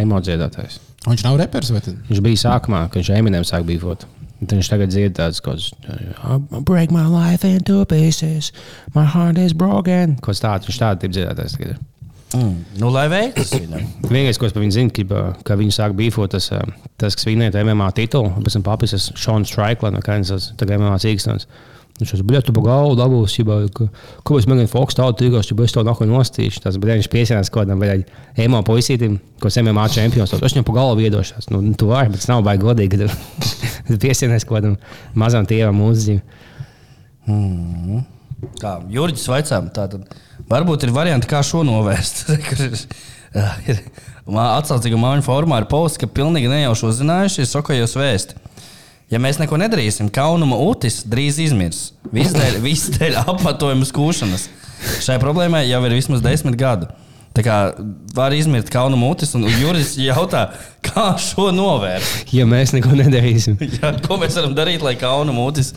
[0.02, 0.78] emo dziedātājs.
[1.08, 1.96] viņš nav repers vai tad?
[2.10, 4.06] Viņš bija sākumā, kad viņš Eminem sāk bīvot.
[4.42, 8.52] Tad viņš tagad dzied tādas kaut kādas, break my life into pieces,
[8.94, 10.18] my heart is broken.
[10.22, 11.78] Kas tāds, viņš tāds ir dziedātājs tagad.
[11.78, 11.91] ir.
[12.32, 12.54] Mm.
[12.80, 13.88] Nu, lai veiktu viņam.
[14.08, 16.62] Vienīgais, ko es par viņu zinu, ka, ka viņi sāk bīvot, tas, ā,
[17.02, 20.80] tas kas vinēja to MMA titulu, pēc tam papis ir Šons Straiklē, no Kansas, tagad
[20.80, 21.50] MMA cīkstons.
[22.02, 23.58] Viņš uz biļetu pa galvu dabūs, jau
[24.26, 26.64] ko es mēģināju Fox tādu tīkos, ja es to nāku nostīšu.
[26.64, 28.00] Tas bija viņš piesienās kaut kādam veļai
[28.42, 30.34] emo puisītim, ko MMA čempions.
[30.34, 31.52] Es viņam pa galvu iedošos.
[31.54, 34.80] Nu, tu vari, bet tas nav baigi godīgi, kad piesienās kaut kādam
[35.20, 36.24] mazam tievam mūziķim.
[38.62, 40.06] Tā, Jurģis vaicām, tātad
[40.50, 42.30] varbūt ir varianti, kā šo novērst.
[44.32, 48.40] Atsaucīga māmiņa formā ir posts, ka pilnīgi nejauši uzzinājuši, ir sokojos vēsti.
[49.12, 51.92] Ja mēs neko nedarīsim, kaunuma utis drīz izmirs.
[52.16, 54.48] Viss dēļ, viss dēļ apmetojuma skūšanas.
[55.04, 56.88] Šai problēmai jau ir vismaz desmit gadi.
[57.32, 57.58] Tā kā
[58.16, 60.50] var izmirt kaunuma utis, un Juris jautā,
[60.84, 62.34] kā šo novērst.
[62.36, 65.72] Ja mēs neko nedarīsim, Ja, ko mēs varam darīt, lai kaunuma utis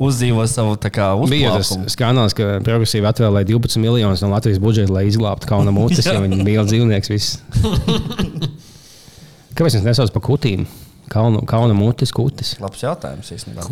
[0.00, 4.92] uzdzīvo savu tā kā bija tas skandāls, ka progresīvi atvēlēja 12 miljonus no Latvijas budžeta,
[4.94, 6.16] lai izglābtu kauna mutes, Jā.
[6.16, 7.12] ja viņi bija dzīvnieks.
[7.12, 7.38] viss.
[9.56, 10.64] Kāpēc mēs nesaucam par kutīm?
[11.12, 12.54] Kauna, kauna mutes, kutis.
[12.62, 13.66] Labs jautājums īstenībā.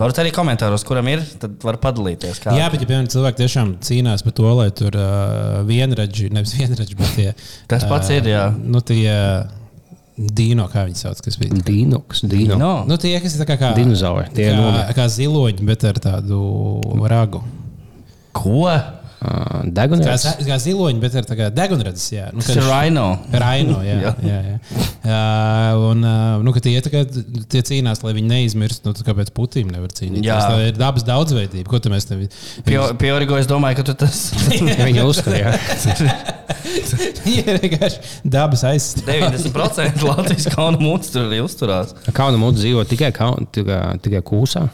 [0.00, 2.38] Varat arī komentāros, kuram ir, tad var padalīties.
[2.40, 2.54] Kā.
[2.56, 6.96] Jā, bet ja piemēram cilvēki tiešām cīnās par to, lai tur uh, vienradži, nevis vienradži,
[6.96, 7.34] bet tie.
[7.68, 8.46] Tas pats ir, jā.
[8.56, 9.04] Nu, tie
[10.18, 11.54] dīno, kā viņi sauc, kas bija.
[11.64, 12.58] Dīnoks, dīno.
[12.58, 12.72] No.
[12.88, 14.96] Nu, tie, kas ir kā, kā Dinozauri, tie ir kā, nomira.
[14.96, 16.40] kā ziloņi, bet ar tādu
[17.10, 17.42] ragu.
[18.36, 18.66] Ko?
[19.18, 20.24] Uh, Kā, Degunēs.
[20.46, 21.48] kā ziloņi, bet ar kā.
[21.50, 23.06] Jā, nu, Tas ir Rhino.
[23.34, 24.12] Raino, jā, jā.
[24.22, 24.58] jā, jā.
[25.02, 27.02] Uh, un, uh, nu, ka tie, kā,
[27.50, 30.22] tie cīnās, lai viņi neizmirst, nu, tad kāpēc Putīm nevar cīnīties?
[30.22, 30.38] Jā.
[30.38, 31.66] Tā ir dabas daudzveidība.
[31.66, 32.30] Ko tu mēs tevi?
[32.68, 34.22] Piorigo, es domāju, ka tu tas
[34.86, 35.54] Viņa uzskatīja.
[37.24, 39.32] Viņi ir vienkārši dabas aizstāvji.
[39.50, 41.96] 90% Latvijas kauna mūcis tur arī uzturās.
[42.14, 44.68] Kauna mutes dzīvo tikai, kaun, tikai, tikai kūsā.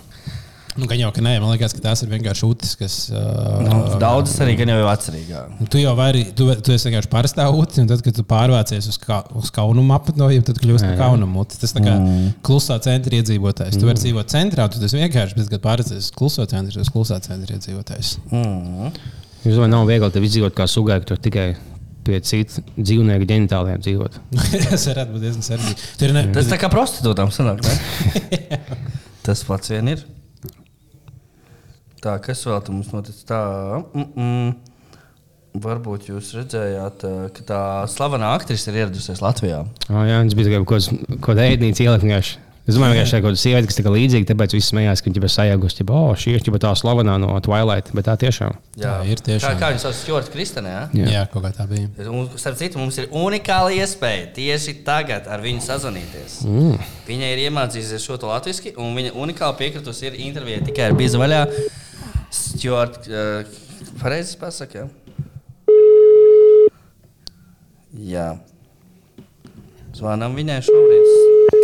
[0.75, 2.95] Nu, gan jau, ka nē, man liekas, ka tās ir vienkārši ūtis, kas.
[3.12, 5.59] Uh, Nu, Daudzas arī gan jau ir atcerīgāk.
[5.70, 8.99] Tu jau vari, tu, tu esi vienkārši parastā ūdens, un tad, kad tu pārvācies uz,
[8.99, 11.45] ka, uz kaunumu apmetnojumu, tad kļūst par kaunumu.
[11.53, 12.33] Tas tā kā mm.
[12.47, 13.79] klusā centra iedzīvotājs.
[13.79, 17.20] Tu vari dzīvot centrā, tu tas vienkārši, bet, kad pārvācies uz kluso centru, tas klusā
[17.22, 18.16] centra iedzīvotājs.
[19.45, 21.53] Es domāju, nav viegli tev izdzīvot kā sugai, ka tur tikai
[22.05, 24.18] pie citu dzīvnieku ģenitāliem dzīvot.
[24.70, 26.33] tas varētu būt diezgan sarežģīti.
[26.35, 27.64] Tas tā kā prostitūtām sanāk.
[29.25, 30.03] Tas pats vien ir.
[32.05, 33.16] Tā, kas vēl tur mums notic?
[33.28, 33.40] Tā,
[33.94, 34.55] mm, mm.
[35.64, 39.62] Varbūt jūs redzējāt, eh, ka tā slavenā aktrise ir ieradusies Latvijā.
[39.86, 40.88] Oh, jā, viņš bija kaut
[41.22, 42.40] kāda ēdnīca vienkārši.
[42.64, 45.11] Es domāju, ka šī ir kaut kāda sieviete, kas ir līdzīga, tāpēc viss smējās, ka
[45.11, 48.57] viņa ir sajaukusi, ka oh, šī ir tā slavenā no Twilight, bet tā tiešām.
[48.80, 49.52] Tā ir tiešām.
[49.52, 50.72] Kā, kā viņa sauc Stjorta Kristenē?
[50.72, 50.84] Ja?
[50.96, 51.11] jā.
[51.12, 51.92] jā, kaut kā tā bija.
[52.09, 56.40] Un, starp citu, mums ir unikāla iespēja tieši tagad ar viņu sazvanīties.
[56.48, 56.80] Mm.
[57.11, 61.20] Viņa ir iemācījusies šo to latviešu, un viņa unikāli piekritusi ir intervijā tikai ar Bīza
[61.20, 61.44] vaļā.
[62.33, 63.45] Stjort, uh,
[64.01, 64.87] pareizi pasakā.
[68.05, 68.35] Jā.
[69.95, 71.12] Zvanām viņai šobrīd.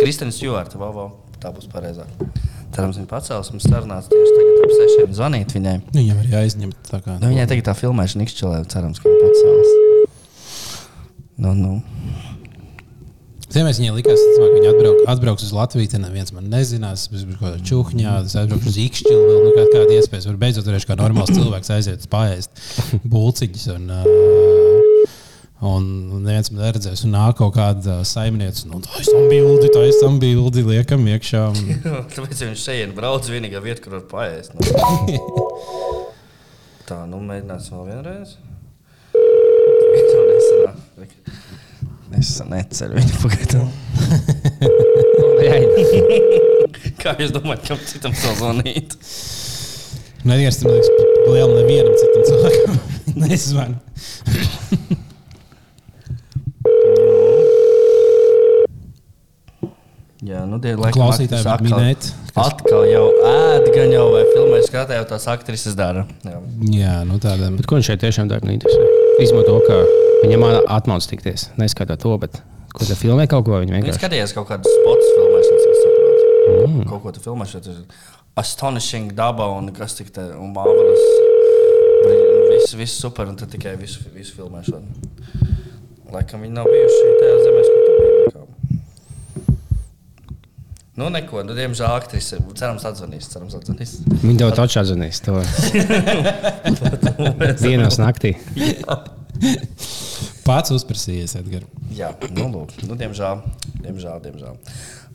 [0.01, 1.09] Kristina Stjorta, Vavo,
[1.41, 2.07] tā būs pareizāk.
[2.71, 3.51] Cerams, viņa pacels.
[3.51, 5.77] Mums sarunāts tieši tagad ap sešiem zvanīt viņai.
[5.91, 7.17] Viņam arī aizņemt tā kā.
[7.19, 9.71] Nu, viņai tagad tā filmēšana izšķelē, cerams, ka viņa pacels.
[11.41, 11.73] Nu, nu.
[13.51, 15.89] Ziemēs viņai likās, ka viņa atbrauk, atbrauks uz Latviju.
[15.91, 19.23] Tad neviens man nezinās, tas būs kaut kāda čūhņā, tas atbrauks uz īkšķili.
[19.27, 20.29] Vēl nu, kā, kāda iespēja.
[20.29, 22.51] Var beidzot varēšu kā normāls cilvēks aiziet uz pāriest
[23.11, 23.65] bulciņus.
[23.75, 24.03] Un, uh,
[25.67, 25.81] un
[26.23, 27.03] neviens man neredzēs.
[27.07, 28.61] Un nāk kaut kāda saimniece.
[28.71, 31.41] Nu, tā ir bildi, tā ir bildi, liekam iekšā.
[31.51, 31.55] Un,
[32.15, 34.49] Tāpēc viņš šeit brauc vienīgā vieta, kur var paēst.
[34.55, 34.61] Nu.
[36.87, 38.29] Tā, nu mēģināsim vēl vienreiz.
[39.11, 40.77] Viņam nesanāk.
[42.19, 43.69] Es neceru viņu pagaidām.
[47.01, 48.89] Kā jūs domājat, kam citam sazvanīt?
[50.27, 50.97] Neviens nu, tam liekas, ka
[51.33, 52.75] lielam nevienam citam cilvēkam
[53.23, 53.71] nezvan.
[60.21, 61.01] Jā, nu, tie ir laikam.
[61.01, 62.13] Klausītāji, kā minēt.
[62.37, 66.05] Atkal jau ēd, gan jau vai filmē skatē, jau tās aktrises dara.
[66.21, 66.37] Jā,
[66.77, 67.57] jā nu tādam.
[67.57, 68.45] Bet ko viņš šeit tiešām dara?
[69.25, 69.77] Izmanto, kā
[70.23, 71.49] viņam atmauc tikties.
[71.59, 72.41] Neskatot to, bet
[72.75, 73.57] ko te filmē kaut ko.
[73.61, 76.31] Viņa vienkārši skatījās kaut kādas spotus filmēšanas, es saprotu.
[76.51, 76.87] Mm.
[76.89, 77.69] Kaut ko tu filmē šeit.
[77.71, 77.83] ir
[78.39, 81.03] Astonishing daba un kas tik te un marvelous.
[82.51, 84.87] Viss, viss super un tad tikai visu, visu filmēšanu.
[86.11, 88.11] Laikam viņi nav bijuši tajā zemē, kur tu biji.
[91.01, 92.37] Nu, neko, nu, diemžēl aktrise.
[92.59, 93.29] Cerams, atzvanīs.
[93.31, 93.93] Cerams, atzvanīs.
[94.21, 94.75] Viņa tev taču
[95.25, 95.39] to
[97.65, 98.35] vienos naktī.
[100.45, 101.67] Pats uzprasījies, Edgars.
[101.93, 103.41] Jā, nu, lūk, nu, diemžēl,
[103.83, 104.57] diemžēl, diemžēl.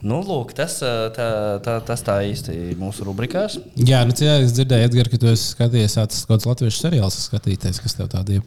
[0.07, 0.75] Nu, lūk, tas,
[1.17, 1.27] tā,
[1.65, 3.57] tā, tas tā īsti mūsu rubrikās.
[3.81, 7.81] Jā, nu, cik es dzirdēju, Edgars, ka tu esi skatījies kaut kāds latviešu seriāls, skatīties,
[7.83, 8.45] kas tev tādi ir.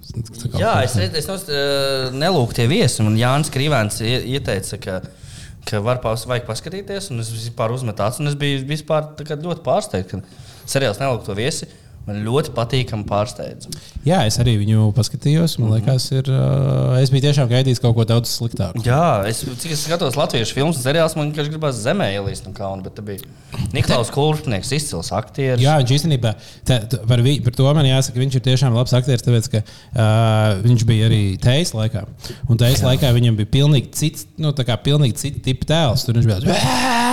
[0.61, 1.49] Jā, es, es, es
[2.15, 3.01] nelūku tie viesi.
[3.03, 4.99] Man Jānis Krīvēns ie- ieteica, ka,
[5.67, 7.09] ka var pas, vajag paskatīties.
[7.11, 11.25] Un es vispār uzmetu acis, un es biju vispār, tā ļoti pārsteigts, ka seriāls nelūk
[11.27, 11.67] to viesi.
[12.09, 13.67] Man ļoti patīkami pārsteidz.
[14.07, 15.59] Jā, es arī viņu paskatījos.
[15.61, 16.29] Man liekas, ir,
[16.97, 18.81] es biju tiešām gaidījis kaut ko daudz sliktāku.
[18.87, 22.53] Jā, es, cik es skatos latviešu filmas un seriālus, man vienkārši gribās zemē ielīst no
[22.57, 22.81] kauna.
[22.87, 25.61] Bet te bija Niklaus Kultnieks, izcils aktieris.
[25.61, 26.33] Jā, viņš īstenībā
[26.65, 29.25] tā, par, vi, par to man jāsaka, ka viņš ir tiešām labs aktieris.
[29.27, 32.07] Tāpēc, ka, uh, viņš bija arī teijas laikā.
[32.49, 36.09] Un teijas laikā viņam bija pilnīgi cits, nu, tā kā pilnīgi cits tips tēls.
[36.09, 37.07] Tur viņš bija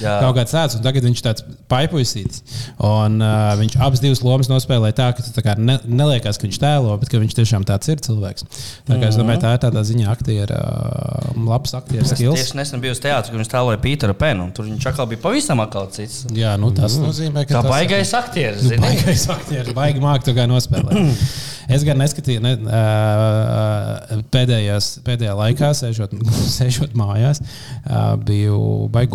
[0.00, 2.42] Jā.- kaut kāds tāds, un tagad viņš ir tāds paipuisīts.
[2.78, 6.58] Un uh, viņš abas divas lomas nospēlēja tā, ka tā kā ne, neliekas, ka viņš
[6.62, 8.44] tēlo, bet ka viņš tiešām tāds ir cilvēks.
[8.88, 12.38] Tā kā es domāju, tā ir tādā ziņā aktiera, uh, labs aktieru Es skills.
[12.40, 14.44] tieši nesen biju uz teātra, kur viņš tēloja Pīteru Penu.
[14.48, 16.24] un Tur viņš atkal bija pavisam atkal cits.
[16.32, 18.62] Jā, nu, tas nozīmē, ka Kā tas- baigais aktieris.
[18.62, 21.18] Nu, baigais aktieris, baigi mākslinieks, to kā nospēlēt.
[21.72, 26.12] Es gan neskatīju, ne, uh, pēdējās, pēdējā laikā, sēžot,
[26.58, 27.40] sēžot mājās,
[27.86, 29.14] uh, biju baigi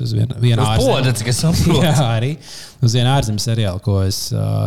[0.00, 0.64] uzsēdies uz vienu vienu
[1.32, 1.76] es saprotu.
[1.84, 2.32] Jā, arī
[2.84, 4.22] uz vienu ārzemju seriālu, ko es.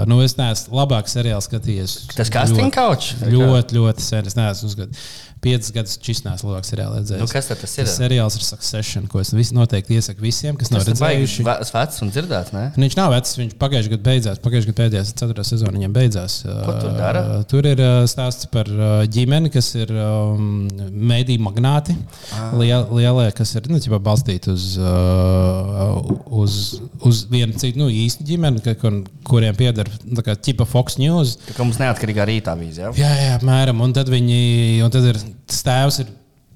[0.09, 1.97] Nu, es neesmu labāk seriālu skatījies.
[2.13, 3.13] Tas casting couch?
[3.23, 4.29] Ļoti, ļoti, ļoti sen.
[4.29, 5.07] Es neesmu uzskatījis.
[5.43, 7.23] Piecas gadus čisnās labāk seriālu redzējis.
[7.23, 7.87] Nu, kas tad tas ir?
[7.87, 11.45] Tas seriāls ir Succession, ko es noteikti iesaku visiem, kas nav Tas ir redzējuši.
[11.47, 12.65] baigi vecs un dzirdēts, ne?
[12.77, 14.41] Nu, Viņš nav vecs, viņš pagājušajā gadā beidzās.
[14.43, 16.37] Pagājušajā gadā pēdējā ceturtā sezona viņam beidzās.
[16.47, 17.23] Ko tur dara?
[17.23, 20.63] Uh, Tur ir uh, stāsts par uh, ģimeni, kas ir um,
[21.11, 21.95] mēdīņu magnāti.
[22.33, 22.53] Ah.
[22.59, 25.99] Liel, lielie, kas ir nu, balstīti uz, uh,
[26.43, 26.59] uz,
[27.03, 31.37] uz vienu citu nu, īstu ģimeni, kur, kuriem pieder nu, ķipa Fox News.
[31.49, 32.93] Tā kā mums neatkarīgā rītā vīzija.
[32.99, 33.81] Jā, jā, apmēram.
[33.83, 34.41] Un tad viņi,
[34.85, 35.19] un tad ir
[35.49, 36.11] tas tēvs ir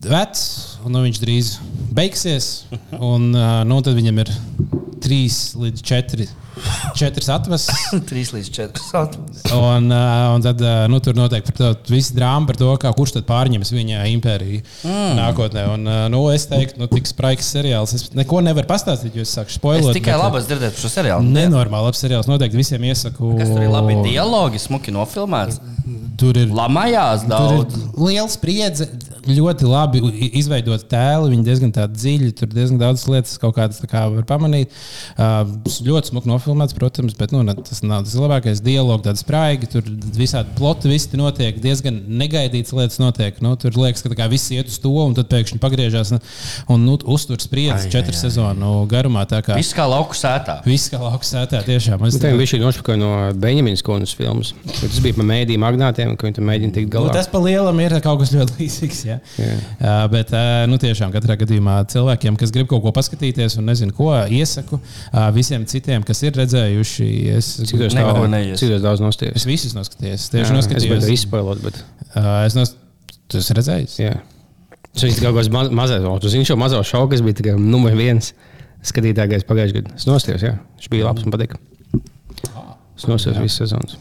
[0.07, 0.43] vecs,
[0.85, 1.53] un nu, viņš drīz
[1.97, 2.51] beigsies.
[2.97, 4.33] Un, uh, nu, tad viņam ir
[5.01, 6.27] trīs līdz četri.
[6.97, 7.69] Četras atvases,
[8.09, 9.19] 3 līdz 4.
[9.53, 12.89] un, uh, un tad uh, nu, tur notiek par to visu drāmu par to, kā,
[12.97, 15.11] kurš tad pārņems viņa impēriju mm.
[15.19, 15.67] nākotnē.
[15.75, 17.93] Un, uh, nu, es teiktu, nu, tik spraigs seriāls.
[17.93, 19.93] Es neko nevaru pastāstīt, jo es sāku Es spoilot.
[19.99, 21.31] tikai bet, uh, labi dzirdēju par šo seriālu.
[21.37, 22.31] Nenormāli labs seriāls.
[22.31, 23.35] Noteikti visiem iesaku.
[23.37, 25.61] Kas tur ir labi dialogi, smuki nofilmēts.
[26.17, 27.75] Tur ir Lamājās Tur daudz.
[27.77, 28.87] ir liela spriedze,
[29.27, 30.01] ļoti labi
[30.39, 31.29] izveidot tēlu.
[31.33, 34.73] Viņi diezgan dziļi, tur diezgan daudz lietas, kaut kādas tā kā var pamanīt.
[35.17, 35.45] Uh,
[35.85, 39.69] ļoti smuki nofilmēts, protams, bet nu, tas nav tas labākais dialogs, tāds spraigi.
[39.75, 39.85] Tur
[40.17, 43.37] visādi ploti, viss tur notiek, diezgan negaidīts lietas notiek.
[43.43, 46.23] Nu, tur liekas, ka tā kā viss iet uz to, un tad pēkšņi pagriežās un,
[46.73, 49.27] un nu, uztur spriedzes četru sezonu garumā.
[49.29, 50.59] Tā kā Viss kā lauku sētā.
[50.65, 52.07] viss kā lauks sētā tiešām.
[52.07, 54.53] Es, Tā bija šī nošpakaļ no Benjamīnas kundzes filmas.
[54.65, 57.11] Bet Tas bija par mēdīju magnātiem, ka viņi tur mēģina tikt Nu, galā.
[57.17, 59.01] tas pa lielam ir kaut kas ļoti līdzīgs.
[59.09, 59.17] Ja?
[59.41, 59.57] Jā.
[59.81, 63.91] Uh, bet, uh, nu, tiešām, katrā gadījumā cilvēkiem, kas grib kaut ko paskatīties, un nezinu,
[63.97, 67.97] ko iesaku uh, visiem citiem, kas ir redzējuši, es, Cik daudz
[68.85, 69.35] daudz daudz nostājas?
[69.41, 70.23] es visus noskatījos.
[70.23, 71.03] Es tieši Es noskatījos.
[71.03, 71.83] biju izspēlot, bet.
[72.15, 72.75] Uh, es nos...
[73.27, 73.97] Tu esi redzējis?
[73.99, 74.13] Jā.
[74.97, 77.57] Tas bija kaut kāds ma mazais, o, tu zini šo mazo šoku, kas bija tikai
[77.59, 78.31] numur viens
[78.87, 79.95] skatītājs pagājušajā gadā.
[79.99, 80.53] Es nostājos, jā.
[80.79, 81.59] Viņš bija labs un patika.
[82.97, 83.97] Es nostājos visas sezonas.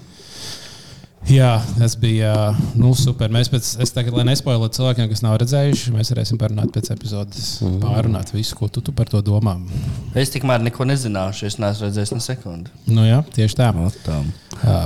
[1.26, 3.32] Jā, tas bija uh, nu, super.
[3.34, 7.48] Mēs pēc, es tagad, lai nespoilotu cilvēkiem, kas nav redzējuši, mēs varēsim parunāt pēc epizodes,
[7.64, 7.80] mm.
[7.82, 9.56] pārunāt visu, ko tu, tu par to domā.
[10.14, 12.70] Es tikmēr neko nezināšu, es neesmu redzējis ne sekundi.
[12.86, 13.72] Nu, jā, tieši tā.
[14.06, 14.78] Tā.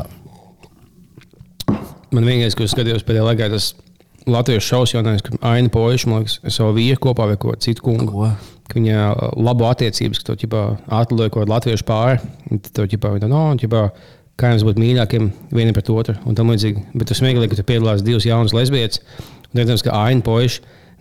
[2.11, 3.74] Man vienīgais, ko es skatījos pēdējā laikā, tas
[4.30, 7.84] Latvijas šausmas jaunais, ka Aina Poļš, man liekas, ar savu vīru kopā vai ko citu
[7.84, 8.09] kungu.
[8.14, 8.30] Ko?
[8.70, 12.32] Ka viņa uh, labo attiecības, ka to atlidoja kaut kādu latviešu pāri.
[12.49, 13.84] tad To ķipā, viņa tā, no, ķipā,
[14.41, 16.86] kā jums būt mīļākiem vienam pret otru un tam līdzīgi.
[16.95, 19.03] Bet tas smieklīgi, ka tur piedalās divas jaunas lesbietes.
[19.51, 20.61] Un, protams, ka Aina Poļš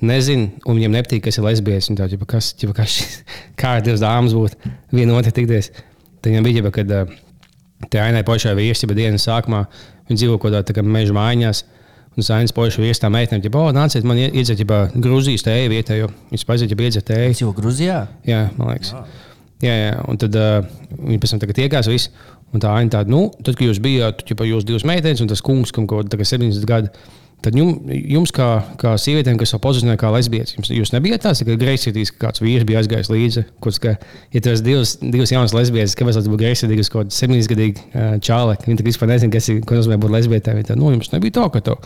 [0.09, 1.89] nezina, un viņam nepatīk, kas ir lesbietes.
[1.91, 2.99] Viņa tā, kas, ķipā, kas,
[3.59, 5.71] kā ar divas dāmas būt viena otru tikties.
[6.19, 9.65] Tad viņam bija, ķipā, kad tā ainai pašai vīrs, bet dienas sākumā
[10.09, 11.63] viņi dzīvo kaut kādā tā kā meža mājās.
[12.17, 16.09] Un Sainas pošu viesā meitene, ja, oh, nāciet, man ie- iedzert, ja Grūzijas tēju vietējo.
[16.33, 17.35] Viņš paiziet, ja iedzert tēju.
[17.45, 17.99] Jo Grūzijā?
[18.27, 18.91] Jā, man liekas.
[19.63, 20.65] Jā, jā, un tad uh,
[20.95, 22.11] viņi pēc tam tagad iekās visu.
[22.49, 25.43] Un tā aina tāda, nu, tad, kad jūs bijāt, ja jūs divas meitenes, un tas
[25.45, 26.89] kungs, kam kaut kāda 70 gadu,
[27.43, 28.47] tad jum, jums, kā,
[28.79, 32.43] kā sievietēm, kas savu pozicionē kā lesbietes, jums, jūs nebijāt tās, ka greizsirdīgs, ka kāds
[32.43, 33.43] vīrs bija aizgājis līdzi.
[33.63, 33.93] Kaut kā,
[34.35, 37.85] ja tas divas, divas jaunas lesbietes, kāpēc tas būtu greizsirdīgs, kaut kāds 70 gadīgs
[38.25, 40.59] čāle, viņi vispār nezina, kas ir, ko nozīmē būt lesbietēm.
[40.67, 41.77] Tā, nu, jums nebija tā, ka to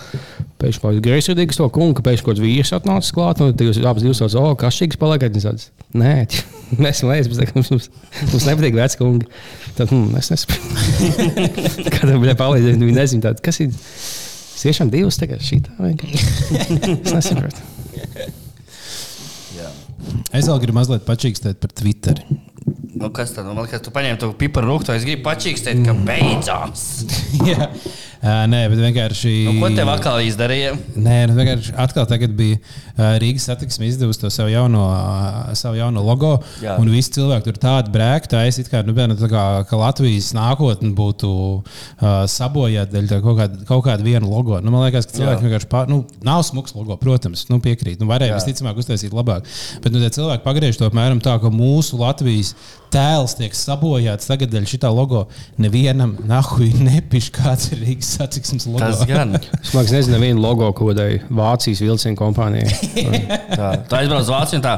[0.63, 3.81] pēkšņi kaut kāds greizsirdīgs to kungu, ka pēkšņi kaut kāds vīrs atnācis klāt, un jūs
[3.83, 5.37] abas divas sauc, o, kašķīgs paliekat.
[5.37, 5.69] Viņi sauc,
[6.01, 6.15] nē,
[6.81, 7.89] mēs esam lesbietes, mums, mums,
[8.31, 9.29] mums nepatīk veci kungi.
[9.77, 11.31] Tad, hmm, es nesaprotu.
[11.95, 13.73] Kādam bija palīdzēt, viņi nezina, kas ir.
[14.63, 16.23] Tiešām divas tagad šī tā vienkārši.
[16.95, 17.59] Es nesaprotu.
[20.33, 22.23] Es vēl gribu mazliet pačīkstēt par Twitter.
[22.93, 23.43] Nu, kas tad?
[23.45, 24.95] Nu, man liekas, tu paņēmi to piparu rūkstu.
[24.95, 26.85] Es gribu pačīkstēt, ka beidzās.
[28.23, 29.31] Jā, Ā, nē, bet vienkārši.
[29.49, 30.77] Nu, ko tev atkal izdarīja?
[30.95, 35.99] Nē, nu, vienkārši atkal bija uh, Rīgas satiksme izdevusi to savu jauno, uh, savu jauno
[36.05, 36.37] logo.
[36.63, 36.77] Jā.
[36.79, 39.79] Un visi cilvēki tur tādu brēku, tā es it kā, nu, piemēram, tā kā ka
[39.79, 44.55] Latvijas nākotne būtu uh, sabojāta dēļ tā kaut kāda, kaut kāda viena logo.
[44.63, 47.99] Nu, man liekas, ka cilvēki vienkārši pār, nu, nav smuks logo, protams, nu, piekrīt.
[47.99, 49.51] Nu, varēja visticamāk uztaisīt labāk.
[49.83, 52.55] Bet nu, cilvēki pagriež to apmēram tā, ka mūsu Latvijas
[52.93, 55.25] tēls tiek sabojāts tagad dēļ šitā logo.
[55.61, 58.83] Nevienam nahuj nepiš, kāds ir Rīgas satiksmes logo.
[58.85, 59.35] Tas gan.
[59.59, 62.69] Es domāju, nezinu, vienu logo kādai Vācijas vilcienu kompānijai.
[63.53, 64.61] Tā, tā aizbrauc uz Vāciju.
[64.61, 64.75] un Tā.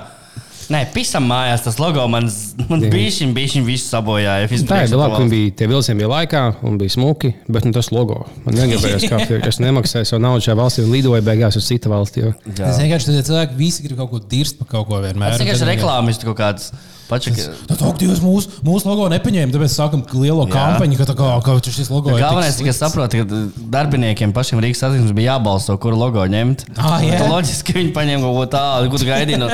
[0.73, 2.25] Nē, pisam mājās, tas logo man,
[2.71, 4.47] man bija šim, bija šim visu sabojāja.
[4.49, 7.73] visu Tā ir labi, ka bija tie vilcieni bija laikā un bija smuki, bet nu,
[7.75, 9.29] tas logo man negribējās kāpt.
[9.35, 12.25] jo Es nemaksāju savu naudu šajā valstī un lidoju beigās uz citu valsti.
[12.25, 12.33] Jo.
[12.55, 15.35] Es vienkārši tādu cilvēku visi grib kaut ko dirzt par kaut ko vienmēr.
[15.35, 16.71] Tas vienkārši reklāmas kaut kāds.
[17.05, 17.37] Pačak,
[17.69, 21.57] Tad, ak, Dievs, mūsu, mūsu logo nepaņēma, tāpēc sākam lielo kampaņu, ka, tā kā, ka
[21.61, 22.21] šis logo ir.
[22.23, 23.41] Galvenais, ka saproti, ka
[23.75, 26.65] darbiniekiem pašiem Rīgas satiksmes bija jābalso, kuru logo ņemt.
[26.79, 26.97] Ah.
[27.05, 29.51] Tad Loģiski, viņi paņēma kaut ko tādu, kur gaidīja no,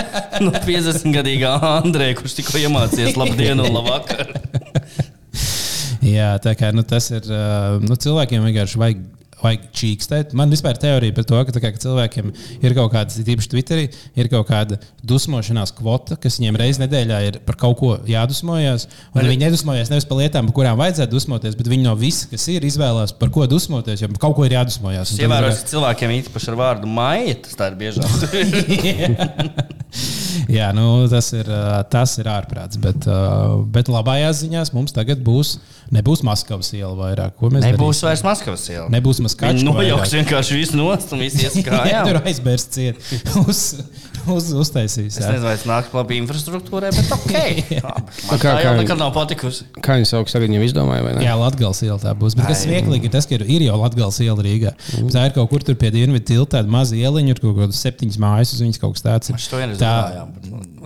[0.48, 4.32] no 50 gadīgā Andreja, kurš tikko iemācījies labdienu un labvakar.
[6.16, 7.28] Jā, tā kā nu, tas ir.
[7.84, 9.04] Nu, cilvēkiem vienkārši vajag.
[9.42, 10.36] Vajag čīkstēt.
[10.38, 12.32] Man vispār ir teorija par to, ka, kā, ka cilvēkiem
[12.62, 13.88] ir kaut kāda, īpaši Twitterī,
[14.20, 14.78] ir kaut kāda
[15.08, 18.88] dusmošanās kvota, kas viņiem reizē nedēļā ir par kaut ko jādusmojas.
[19.16, 22.48] Un viņi nedusmojas nevis par lietām, par kurām vajadzētu dusmoties, bet viņi no visa, kas
[22.54, 25.16] ir, izvēlās, par ko dusmoties, jo par kaut ko ir jādusmojas.
[25.16, 28.10] Es ievēroju, ka cilvēkiem īpaši ar vārdu maija, tas tā ir biežāk.
[30.52, 31.48] Jā, nu, tas, ir,
[31.92, 32.80] tas ir ārprāts.
[32.82, 33.08] Bet,
[33.74, 35.58] bet labājās ziņās mums tagad būs,
[35.92, 37.34] nebūs Maskavas iela vairāk.
[37.40, 38.08] Ko mēs Nebūs darīsim?
[38.08, 38.88] vairs Maskavas iela.
[38.94, 39.74] Nebūs Maskavas iela.
[39.76, 42.08] nojauks vienkārši visu nost un visu ies Jā, kājām.
[42.08, 43.02] tur aizbērs ciet.
[43.42, 43.62] Uz,
[44.32, 45.16] uz, uztaisīs.
[45.18, 45.32] Es jā.
[45.34, 47.32] nezinu, vai tas nāk labi infrastruktūrai, bet ok.
[47.82, 49.66] Kā- tā jau kā- nekad nav patikusi.
[49.82, 51.24] Kā viņi sauc, tagad viņam izdomāja, vai ne?
[51.26, 52.36] Jā, Latvijas iela tā būs.
[52.38, 54.76] Bet kas smieklīgi ir tas, ka ir, ir jau Latvijas iela Rīgā.
[55.02, 55.10] Mm.
[55.16, 58.20] Tā ir kaut kur tur pie dienvidu tilta, tāda maza ieliņa, ir kaut kādas septiņas
[58.22, 59.34] mājas, uz viņas kaut kas tāds.
[59.82, 60.28] Tā-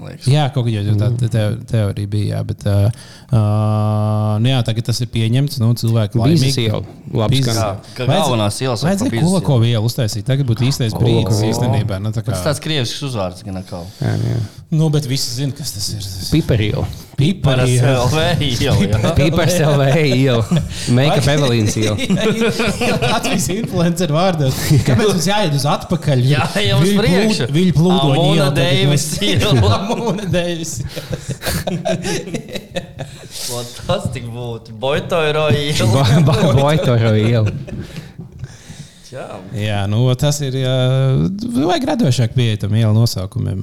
[0.06, 0.30] nu, liekas.
[0.30, 1.44] Jā, kaut kāda tā, tā te,
[1.74, 2.36] teorija bija.
[2.36, 5.60] Jā, bet, uh, nu jā, tagad tas ir pieņemts.
[5.64, 6.66] Nu, cilvēki Bīzes laimīgi.
[6.70, 6.82] iela.
[7.24, 7.62] Labi Bīzes- skan.
[7.62, 10.26] Jā, ka galvenās ielas pa Vajadzēja Bīzes kolako vielu uztaisīt.
[10.28, 12.00] Tagad būtu īstais brīdis īstenībā.
[12.04, 13.86] Nu, tā kā, Tas tāds krievisks uzvārds gan atkal.
[14.02, 14.40] Jā, jā.
[14.76, 16.06] nu, bet visi zina, kas tas ir.
[17.80, 18.88] SLV ielu.
[18.92, 19.12] jā.
[19.16, 19.86] Pipers LV.
[20.92, 21.96] Make-up Evelīnas iela.
[23.14, 24.58] Latvijas influencer vārdos.
[24.84, 26.24] Kāpēc mums jāiet uz atpakaļ?
[26.28, 27.48] Jā, jau uz priekšu.
[27.56, 29.06] Viļ plūdo Amona Deivis
[30.36, 30.80] Deivis.
[33.50, 34.74] Vot Tas tik būtu.
[34.82, 36.06] Boitoiro iela.
[36.58, 37.52] Boitoro iela.
[39.16, 39.26] Jā.
[39.56, 40.58] Jā, nu, tas ir.
[40.60, 40.76] Jā,
[41.56, 43.62] vajag radošāk pieeja tam ielu nosaukumiem.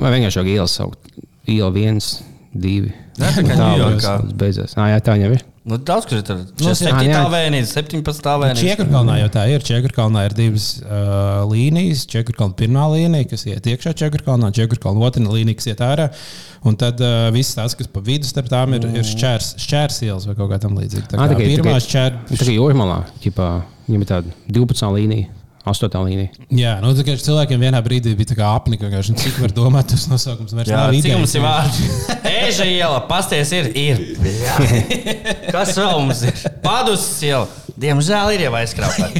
[0.00, 1.10] Vai vienkārši jau ielas saukt?
[1.50, 2.14] Iela viens,
[2.54, 2.94] divi.
[3.20, 4.14] Jā, tā kā Tā Ņujorkā.
[4.24, 4.76] tas beidzās.
[4.78, 5.44] Ah, jā, tā jau ir.
[5.60, 6.38] Nu, daudz, kur ir tur.
[6.56, 7.02] Nu, 7.
[7.04, 7.18] jā.
[7.28, 8.00] vēnijas, 17.
[8.40, 8.60] vēnijas.
[8.62, 9.60] Čiekurkalnā jau tā ir.
[9.60, 12.06] Čiekurkalnā ir divas uh, līnijas.
[12.08, 16.06] Čiekurkalna pirmā līnija, kas iet iekšā Čiekurkalnā, Čiekurkalna otrā līnija, kas iet ārā.
[16.64, 20.28] Un tad uh, viss tas, kas pa vidu starp tām ir, ir šķērs, šķērs ielas
[20.30, 21.10] vai kaut kā tam līdzīga.
[21.12, 22.24] Tā kā tikai- pirmā šķērs.
[22.32, 23.50] Tā kā jūrmalā, ķipā,
[23.90, 25.28] viņam ir tāda 12 līnija,
[25.68, 26.46] 8 līnija.
[26.56, 29.52] Jā, nu, tā kā cilvēkiem vienā brīdī bija tā kā apnika, vienkārši, nu, cik var
[29.56, 31.20] domāt, tas nosaukums vairs Jā, nav idejas.
[31.20, 31.90] mums ir vārdi?
[32.30, 33.68] Eža iela, pasties ir.
[33.76, 34.00] ir.
[35.52, 36.40] Kas vēl mums ir?
[36.64, 37.44] Padusis iela.
[37.80, 39.12] Diemžēl ir jau aizkrāpta.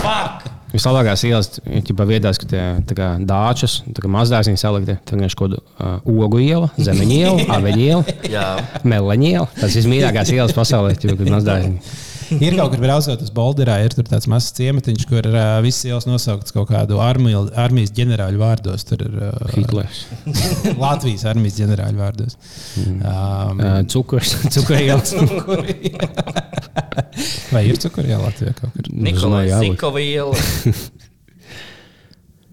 [0.00, 0.48] Fuck!
[0.72, 4.94] Vislabākās ielas ir vietās, ka tie tā kā dāčas, tā kā mazdārziņi salikti.
[5.04, 8.46] Tad vienkārši kaut kāda uh, ogu iela, zemeņa iela, aveņa iela,
[8.88, 9.50] meleņa iela.
[9.60, 12.00] Tas ir mīļākās ielas pasaulē, jau kad mazdārziņi.
[12.44, 16.06] Ir kaut kur braucot uz Bolderā, ir tur tāds mazs ciematiņš, kur uh, viss ielas
[16.08, 18.86] nosaukts kaut kādu armiju, armijas ģenerāļu vārdos.
[18.88, 20.04] Tur ir uh, Hitlers.
[20.84, 22.38] Latvijas armijas ģenerāļu vārdos.
[22.82, 25.14] Um, Ā, Cukurs, cukurielas.
[27.52, 28.90] vai ir cukurija Latvijā kaut kur?
[28.92, 29.46] Nikolai
[30.06, 30.34] iela.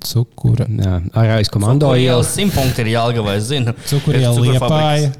[0.10, 0.66] Cukura.
[0.80, 2.20] Jā, ārējais komando Cukura iela.
[2.20, 3.76] iela simtpunkti ir Jālgavā, es zinu.
[3.90, 5.12] Cukurija Ir Liepāja.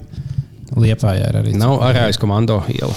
[0.80, 1.56] Liepāja ir arī.
[1.60, 2.96] Nav ārējais komando iela.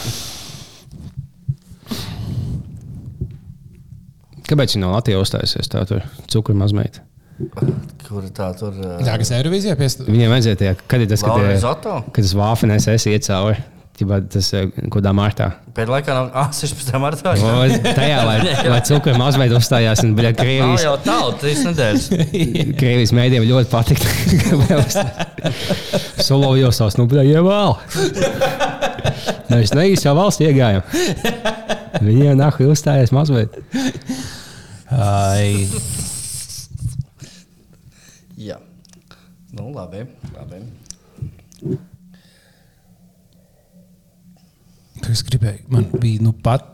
[4.49, 5.71] Kāpēc viņa no Latvijas uzstājusies?
[5.73, 7.05] Tā tur cukuru mazmeita.
[8.07, 8.75] Kur tā tur?
[8.77, 10.11] ā, Tā, kas Eirovīzijā piestāv.
[10.13, 11.95] Viņiem vajadzēja tajā, kad ir tas, kad, Laura tie- Zoto?
[12.13, 13.63] kad tas vāfenēs esi iet cauri.
[13.93, 15.51] Ķibā Tas eh, kādā martā.
[15.77, 16.95] Pēdējā laikā nav ah, 16.
[17.03, 17.35] martā.
[17.37, 18.37] O, Tajā, lai,
[18.73, 22.07] lai cukuru mazmeita uzstājās, un Nav Krievijas, jau tālu, trīs nedēļas.
[22.81, 24.09] Krievijas mēdījiem ļoti patika.
[26.27, 27.77] Solovjos tās, nu, bija ievēl.
[29.53, 30.83] Mēs neīstā valsts iegājām.
[32.03, 33.61] Viņiem nahu uzstājās mazmeita.
[35.03, 35.67] Ai,
[38.39, 38.59] Jā.
[39.53, 40.05] Nu, labi.
[40.37, 40.61] labi.
[45.03, 45.65] kas gribēja?
[45.73, 46.69] Man bija nu pat.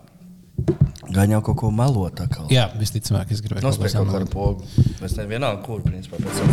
[1.08, 2.20] Gan jau kaut ko melot.
[2.52, 4.68] Jā, visticamāk, es gribēju Nospēj kaut ko kādu pogu.
[5.00, 6.48] Mēs nevienam, kur principā pēc tam.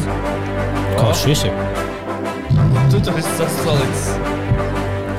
[0.95, 1.59] Kā šis ir?
[2.93, 4.07] Tu tur esi saslicis.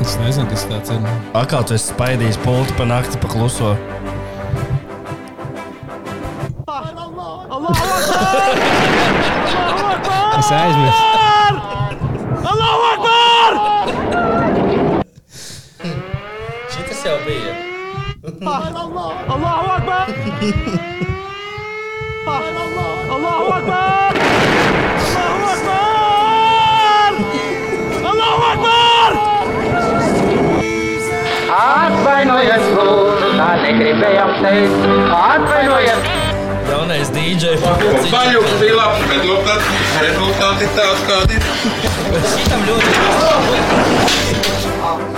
[0.06, 1.04] Es nezinu, kas tāds ir.
[1.36, 3.20] Akā tu esi spaidījis pulti pa nakti
[6.76, 7.48] Allah!
[7.48, 8.52] Allahu Akbar!
[9.56, 10.36] Allah Akbar!
[10.36, 10.98] Allah mas...
[12.44, 13.50] Allahu Akbar!
[16.68, 17.20] Gente, Allah Allah o
[19.32, 20.06] Allah Allah Akbar!
[22.26, 22.84] Allah Akbar!
[23.08, 24.12] Allah Akbar!
[28.04, 29.10] Allah Akbar!
[31.56, 34.76] Atvainojos, lūdzu, tā negribu jums teikt.
[35.16, 36.25] Atvainojos!
[36.70, 37.54] Jaunais DJ.
[38.10, 39.22] Paļuks bija labs, bet
[40.02, 41.42] rezultāti ir tāds, kādi ir.
[42.32, 42.88] Šitam ļoti.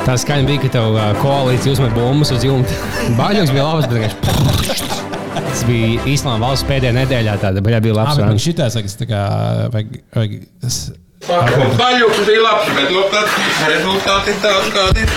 [0.09, 0.86] Tā skaņa bija, ka tev
[1.22, 2.72] koalīcija uzmet bumbas uz jumta.
[3.18, 4.16] Baļķis bija labs, bet vienkārši.
[5.49, 7.34] Tas bija īstenībā valsts pēdējā nedēļā.
[7.42, 8.16] Tāda bija Ah, labs.
[8.16, 8.44] bet man rangs.
[8.49, 9.20] šitā saka, tā kā
[9.74, 10.32] vajag, vajag
[10.68, 10.76] es,
[11.28, 12.88] Paļuks bija labs, bet
[13.72, 15.11] rezultāti ir tāds, kādi ir.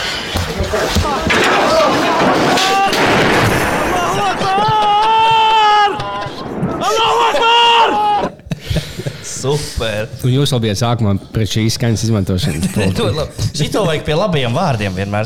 [9.41, 10.07] Super.
[10.25, 12.71] Un jūs vēl bijat sākumā pret šīs skaņas izmantošanu.
[12.97, 13.45] To labi.
[13.57, 15.25] Šito vajag pie labiem vārdiem vienmēr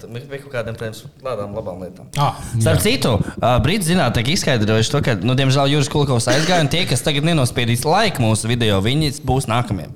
[0.00, 2.08] tad- Pie kaut kādiem tādām labām lietām.
[2.20, 3.16] Ah, Starp citu,
[3.64, 7.84] brīdī zinātnē izskaidrojuši to, ka, nu, diemžēl, Juris Kulkovs aizgāja, un tie, kas tagad nenospiedīs
[7.88, 9.88] laiku mūsu video, viņi būs nākamie.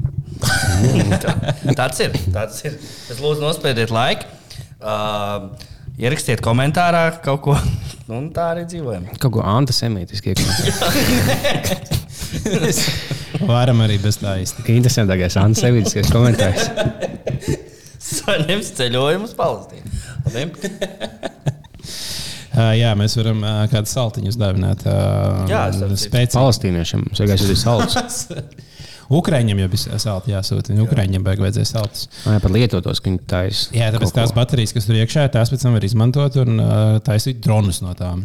[1.24, 1.36] Tā-
[1.78, 2.16] tāds ir.
[2.34, 2.74] Tāds ir.
[3.08, 4.28] Es lūdzu, nospiediet laiku.
[4.84, 5.54] Uh,
[5.96, 7.54] ierakstiet komentārā kaut ko.
[8.12, 9.06] Un tā arī dzīvojam.
[9.22, 10.34] Kaut ko antisemītisku.
[13.42, 14.66] Varam arī bez tā īsti.
[14.76, 16.70] Interesantākais antisemītiskais komentārs.
[18.04, 19.94] Saņems ceļojumu uz Palestīnu.
[20.34, 20.70] Labi?
[22.54, 24.84] Uh, jā, mēs varam uh, kādu saltiņu uzdāvināt.
[24.86, 26.36] Uh, Jā, spēcīgi.
[26.36, 28.20] Palestīniešiem sagaišot ir salds.
[29.18, 30.76] Ukrāņiem jau bija salti jāsūta.
[30.84, 32.06] Ukrāņiem beig vajadzēja saltus.
[32.22, 33.74] Vai pat lietotos, ka viņi taisa.
[33.74, 37.42] Jā, tāpēc tās baterijas, kas tur iekšā, tās pēc tam var izmantot un uh, taisīt
[37.42, 38.22] dronus no tām.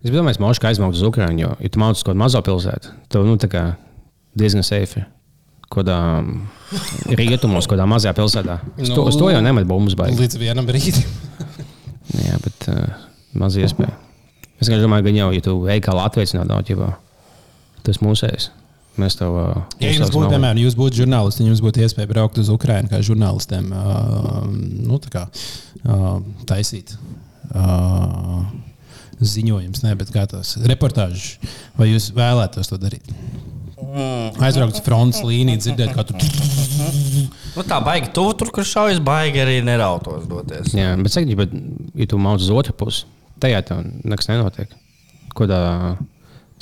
[0.00, 2.96] Es domāju, ka Moškā aizmaukt uz Ukraiņu, jo, ja tu uz kaut kādu mazo pilsētu,
[3.12, 3.66] tad nu, tā kā
[4.38, 5.04] diezgan safe.
[5.72, 5.96] Kādā
[7.18, 8.60] rietumos, kādā mazajā pilsētā.
[8.78, 10.20] Uz to, uz to jau nemet bumbas baigi.
[10.20, 11.00] Līdz vienam brīdim.
[12.22, 12.84] Jā, bet uh,
[13.34, 13.96] maz iespēja.
[14.62, 16.92] Es domāju, ka jau, ja tu veikalā atveicināt daudz, jau
[17.86, 18.48] tas mūsējs.
[18.96, 19.34] Mēs tev.
[19.36, 23.02] Uh, Ja jums būtu, piemēram, jūs būtu žurnālisti, jums būtu iespēja braukt uz Ukrajinu kā
[23.04, 24.46] žurnālistiem, uh,
[24.86, 26.94] nu, tā kā uh, taisīt.
[27.50, 28.46] Uh,
[29.16, 31.36] Ziņojums, ne, bet kā tās reportāžas,
[31.76, 33.06] vai jūs vēlētos to darīt?
[33.76, 36.16] Aizbraukt uz frontes līniju, dzirdēt, kā tur
[37.56, 40.72] Nu, tā baigi tuvu tur, kur šaujas, baigi arī nerautos doties.
[40.76, 41.52] Jā, bet saka, bet,
[41.96, 43.04] ja tu mauc uz otru pusi,
[43.40, 44.72] tajā tev nekas nenotiek.
[45.36, 45.60] Kādā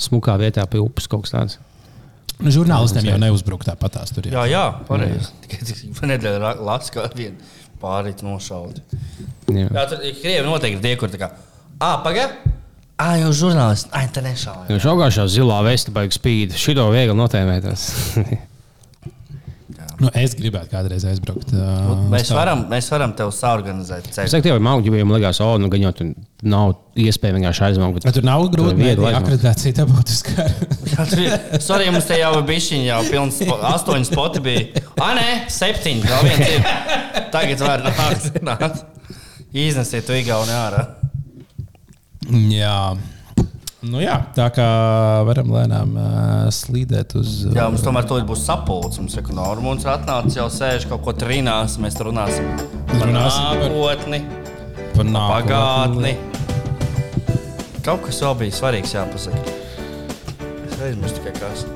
[0.01, 1.59] smukā vietā pie upes kaut kas tāds.
[2.35, 4.11] Nu, žurnālistiem jau neuzbrukt tāpatās.
[4.15, 5.31] Tur, Jā, jā, pareizi.
[5.47, 8.83] Tikai nedēļa lasa, kā viena pārīt nošauti.
[9.51, 9.69] Jā.
[9.69, 11.31] Jā, tur ir krievi noteikti tie, kur tā kā,
[11.79, 12.54] ah, pagaidi!
[12.95, 14.69] Ah, jau žurnālisti, ah, tā nešauja.
[14.71, 16.53] Jo šaugāšā zilā vesta baigs spīd.
[16.55, 17.89] Šito viegli notēmēties.
[19.95, 21.53] Nu, es gribētu kādreiz aizbraukt.
[21.55, 25.53] Uh, Mēs varam, mēs varam tev saorganizēt Es tev ir maugi, ja viņam liekas, o,
[25.61, 26.09] nu, gan jau tur
[26.43, 28.03] nav iespēja vienkārši aizmaukt.
[28.03, 30.19] Bet tur nav grūti viegli akreditācija dabūt uz
[31.15, 33.39] ir- Sorry, mums te jau bija bišķiņi, jau pilns,
[33.71, 34.83] astoņi spoti bija.
[34.99, 36.69] Ah, nē, septiņi, vēl viens ir.
[37.31, 38.29] Tagad var nākt.
[38.51, 38.83] nākt.
[39.55, 40.83] Iznesiet to Igauni ārā.
[42.29, 42.95] Jā.
[43.85, 44.65] Nu jā, tā kā
[45.27, 47.43] varam lēnām uh, slīdēt uz.
[47.45, 48.97] Uh, Jā, mums tomēr to būs sapulcs.
[48.97, 51.75] Mums ir Normons atnācis, jau sēž kaut ko trīnās.
[51.83, 52.47] Mēs tur Runāsim
[52.89, 54.23] par- nākotni,
[54.95, 56.15] par pagātni.
[57.85, 59.43] Kaut kas vēl bija svarīgs jāpasaka.
[60.65, 61.67] Es aizmirsu tikai kas.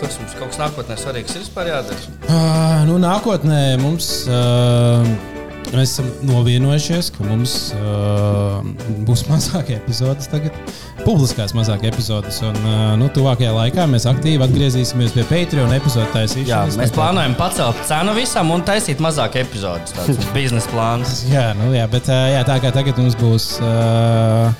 [0.00, 2.02] Kas mums kaut kas nākotnē svarīgs ir vispār jādara?
[2.26, 4.10] Uh, nu, nākotnē mums.
[4.26, 5.33] Uh,
[5.74, 8.60] Mēs esam novienojušies, ka mums uh,
[9.08, 10.54] būs mazāk epizodes tagad,
[11.02, 12.38] publiskās mazāk epizodes.
[12.46, 16.78] Un uh, nu, tuvākajā laikā mēs aktīvi atgriezīsimies pie Patreon epizodu Jā, taisīšanas.
[16.78, 19.96] mēs Tā plānojam pacelt cenu visam un taisīt mazāk epizodes.
[19.96, 21.24] Tas ir biznesa plāns.
[21.32, 24.54] Jā, nu, jā, bet uh, jā, tā kā tagad mums būs uh,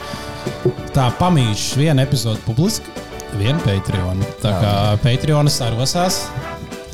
[0.96, 2.90] tā pamīšs viena epizode publiski,
[3.38, 4.20] viena Patreon.
[4.42, 6.24] Tā kā Patreon sarosās,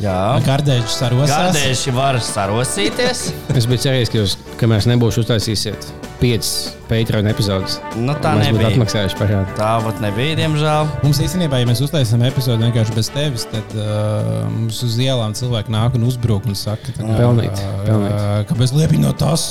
[0.00, 1.32] Jā, Gardēģis sarosās.
[1.34, 3.24] Gardēši var sarosīties.
[3.52, 5.88] Es biju cerējis, ka jūs, kamēr nebūšu uztaisīsiet
[6.20, 6.50] piecas
[6.88, 8.70] Patreon epizodes, Nu, tā mēs būtu nebija.
[8.74, 9.54] atmaksājuši parādu.
[9.56, 10.88] Tā vat nebija, diemžēl.
[11.04, 15.72] Mums īstenībā, ja mēs uztaisām epizodi vienkārši bez tevis, tad uh, mums uz ielām cilvēki
[15.72, 18.12] nāk un uzbruk un saka, tā kā, Pelnīt, pelnīt.
[18.16, 19.46] Uh, kāpēc liepiņ no tas?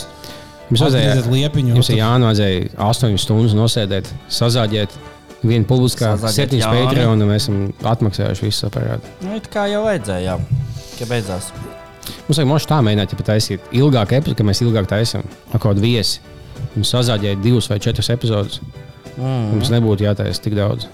[0.70, 1.74] Jums vajadzēja, liepiņu.
[1.80, 4.94] jums ir vajadzēja 8 stundas nosēdēt, sazāģēt.
[5.40, 6.68] Vienu publiskā, septiņas.
[6.68, 7.60] Patreon, un mēs esam
[7.94, 9.14] atmaksājuši visu parādu.
[9.24, 10.66] Nu, it kā jau vajadzēja, jā.
[11.00, 11.52] Ka beidzās.
[12.28, 15.24] Mums vajag mošu tā mēģināt, ja taisīt ilgāku epizodu, ka mēs ilgāk taisām
[15.54, 16.20] ar kaut kādu viesi.
[16.76, 18.60] Mums sazāģēja divas vai četras epizodes.
[19.16, 19.54] Mm.
[19.56, 20.90] Mums nebūtu jātaisa tik daudz.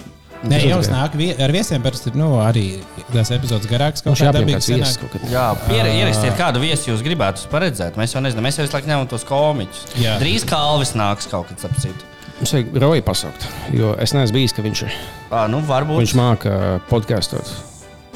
[0.45, 2.65] Nē, Tas jau tikai- nāk vie, ar viesiem, parasti ir nu, arī
[3.13, 4.03] tās epizodes garākas.
[4.05, 4.97] Mums Kaut kā kāds viesis.
[5.31, 7.97] Jā, pier, ierakstiet, kādu viesi jūs gribētu paredzēt.
[7.97, 9.85] Mēs jau nezinām, mēs jau visu laiku ņemam tos komiķus.
[9.97, 10.19] Jā.
[10.21, 11.95] Drīz kā Alvis nāks kaut kad sapcīt.
[12.35, 14.95] Mums vajag Roju pasaukt, jo es neesmu bijis, ka viņš, ir-
[15.31, 16.01] Ā, nu, varbūt.
[16.03, 16.57] viņš māca
[16.89, 17.47] podkāstot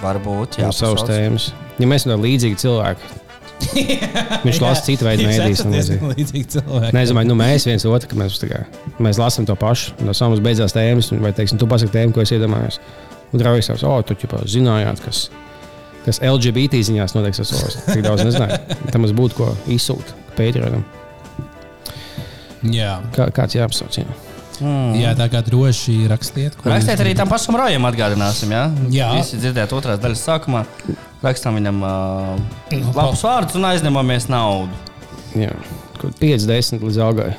[0.01, 0.67] Varbūt, jā.
[0.67, 1.49] no savas tēmas.
[1.79, 3.09] Ja mēs esam līdzīgi cilvēki,
[4.45, 5.63] viņš lasa citu veidu mēdīs.
[7.03, 8.61] es domāju, nu, mēs viens otru, ka mēs, kā,
[9.03, 9.95] mēs lasām to pašu.
[10.03, 12.79] No savas beidzās tēmas, vai teiksim, tu pasaki tēmu, ko es iedomājos.
[13.31, 15.25] Un draugs jau saka, o, tu ķipā, zinājāt, kas,
[16.07, 17.35] kas LGBT ziņās notiek.
[17.39, 18.79] To tik daudz nezināju.
[18.91, 20.83] Tam mums būtu ko izsūtīt Patreonam.
[22.67, 22.97] Jā.
[23.15, 24.01] Kā, kāds jāapsauc?
[24.01, 24.07] Jā.
[24.99, 26.57] Jā, tā kā droši rakstiet.
[26.65, 28.51] Rakstiet jūs arī tam pašam rojam, atgādināsim.
[28.51, 29.07] Jā, Jā.
[29.15, 30.65] Visi dzirdēt otrās daļas sākumā.
[31.23, 34.75] Rakstām viņam uh, labus vārdus un aizņemamies naudu.
[35.39, 35.53] Jā.
[35.99, 37.31] Kaut 50 līdz augai.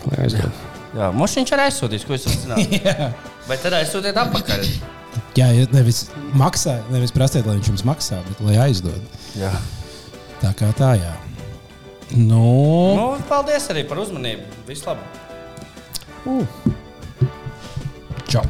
[0.96, 2.80] Jā, mums viņš arī aizsūtīs, ko es uzzināju.
[2.88, 3.12] Jā.
[3.48, 4.66] Bet tad aizsūtiet atpakaļ.
[5.38, 6.04] Jā, nevis
[6.38, 9.00] maksā, nevis prasiet, lai viņš jums maksā, bet lai aizdod.
[9.38, 9.52] Jā.
[10.40, 11.12] Tā kā tā, jā.
[12.16, 14.42] Nu, Nu, paldies arī par uzmanību.
[14.66, 15.18] Vislabāk!
[18.30, 18.44] čau!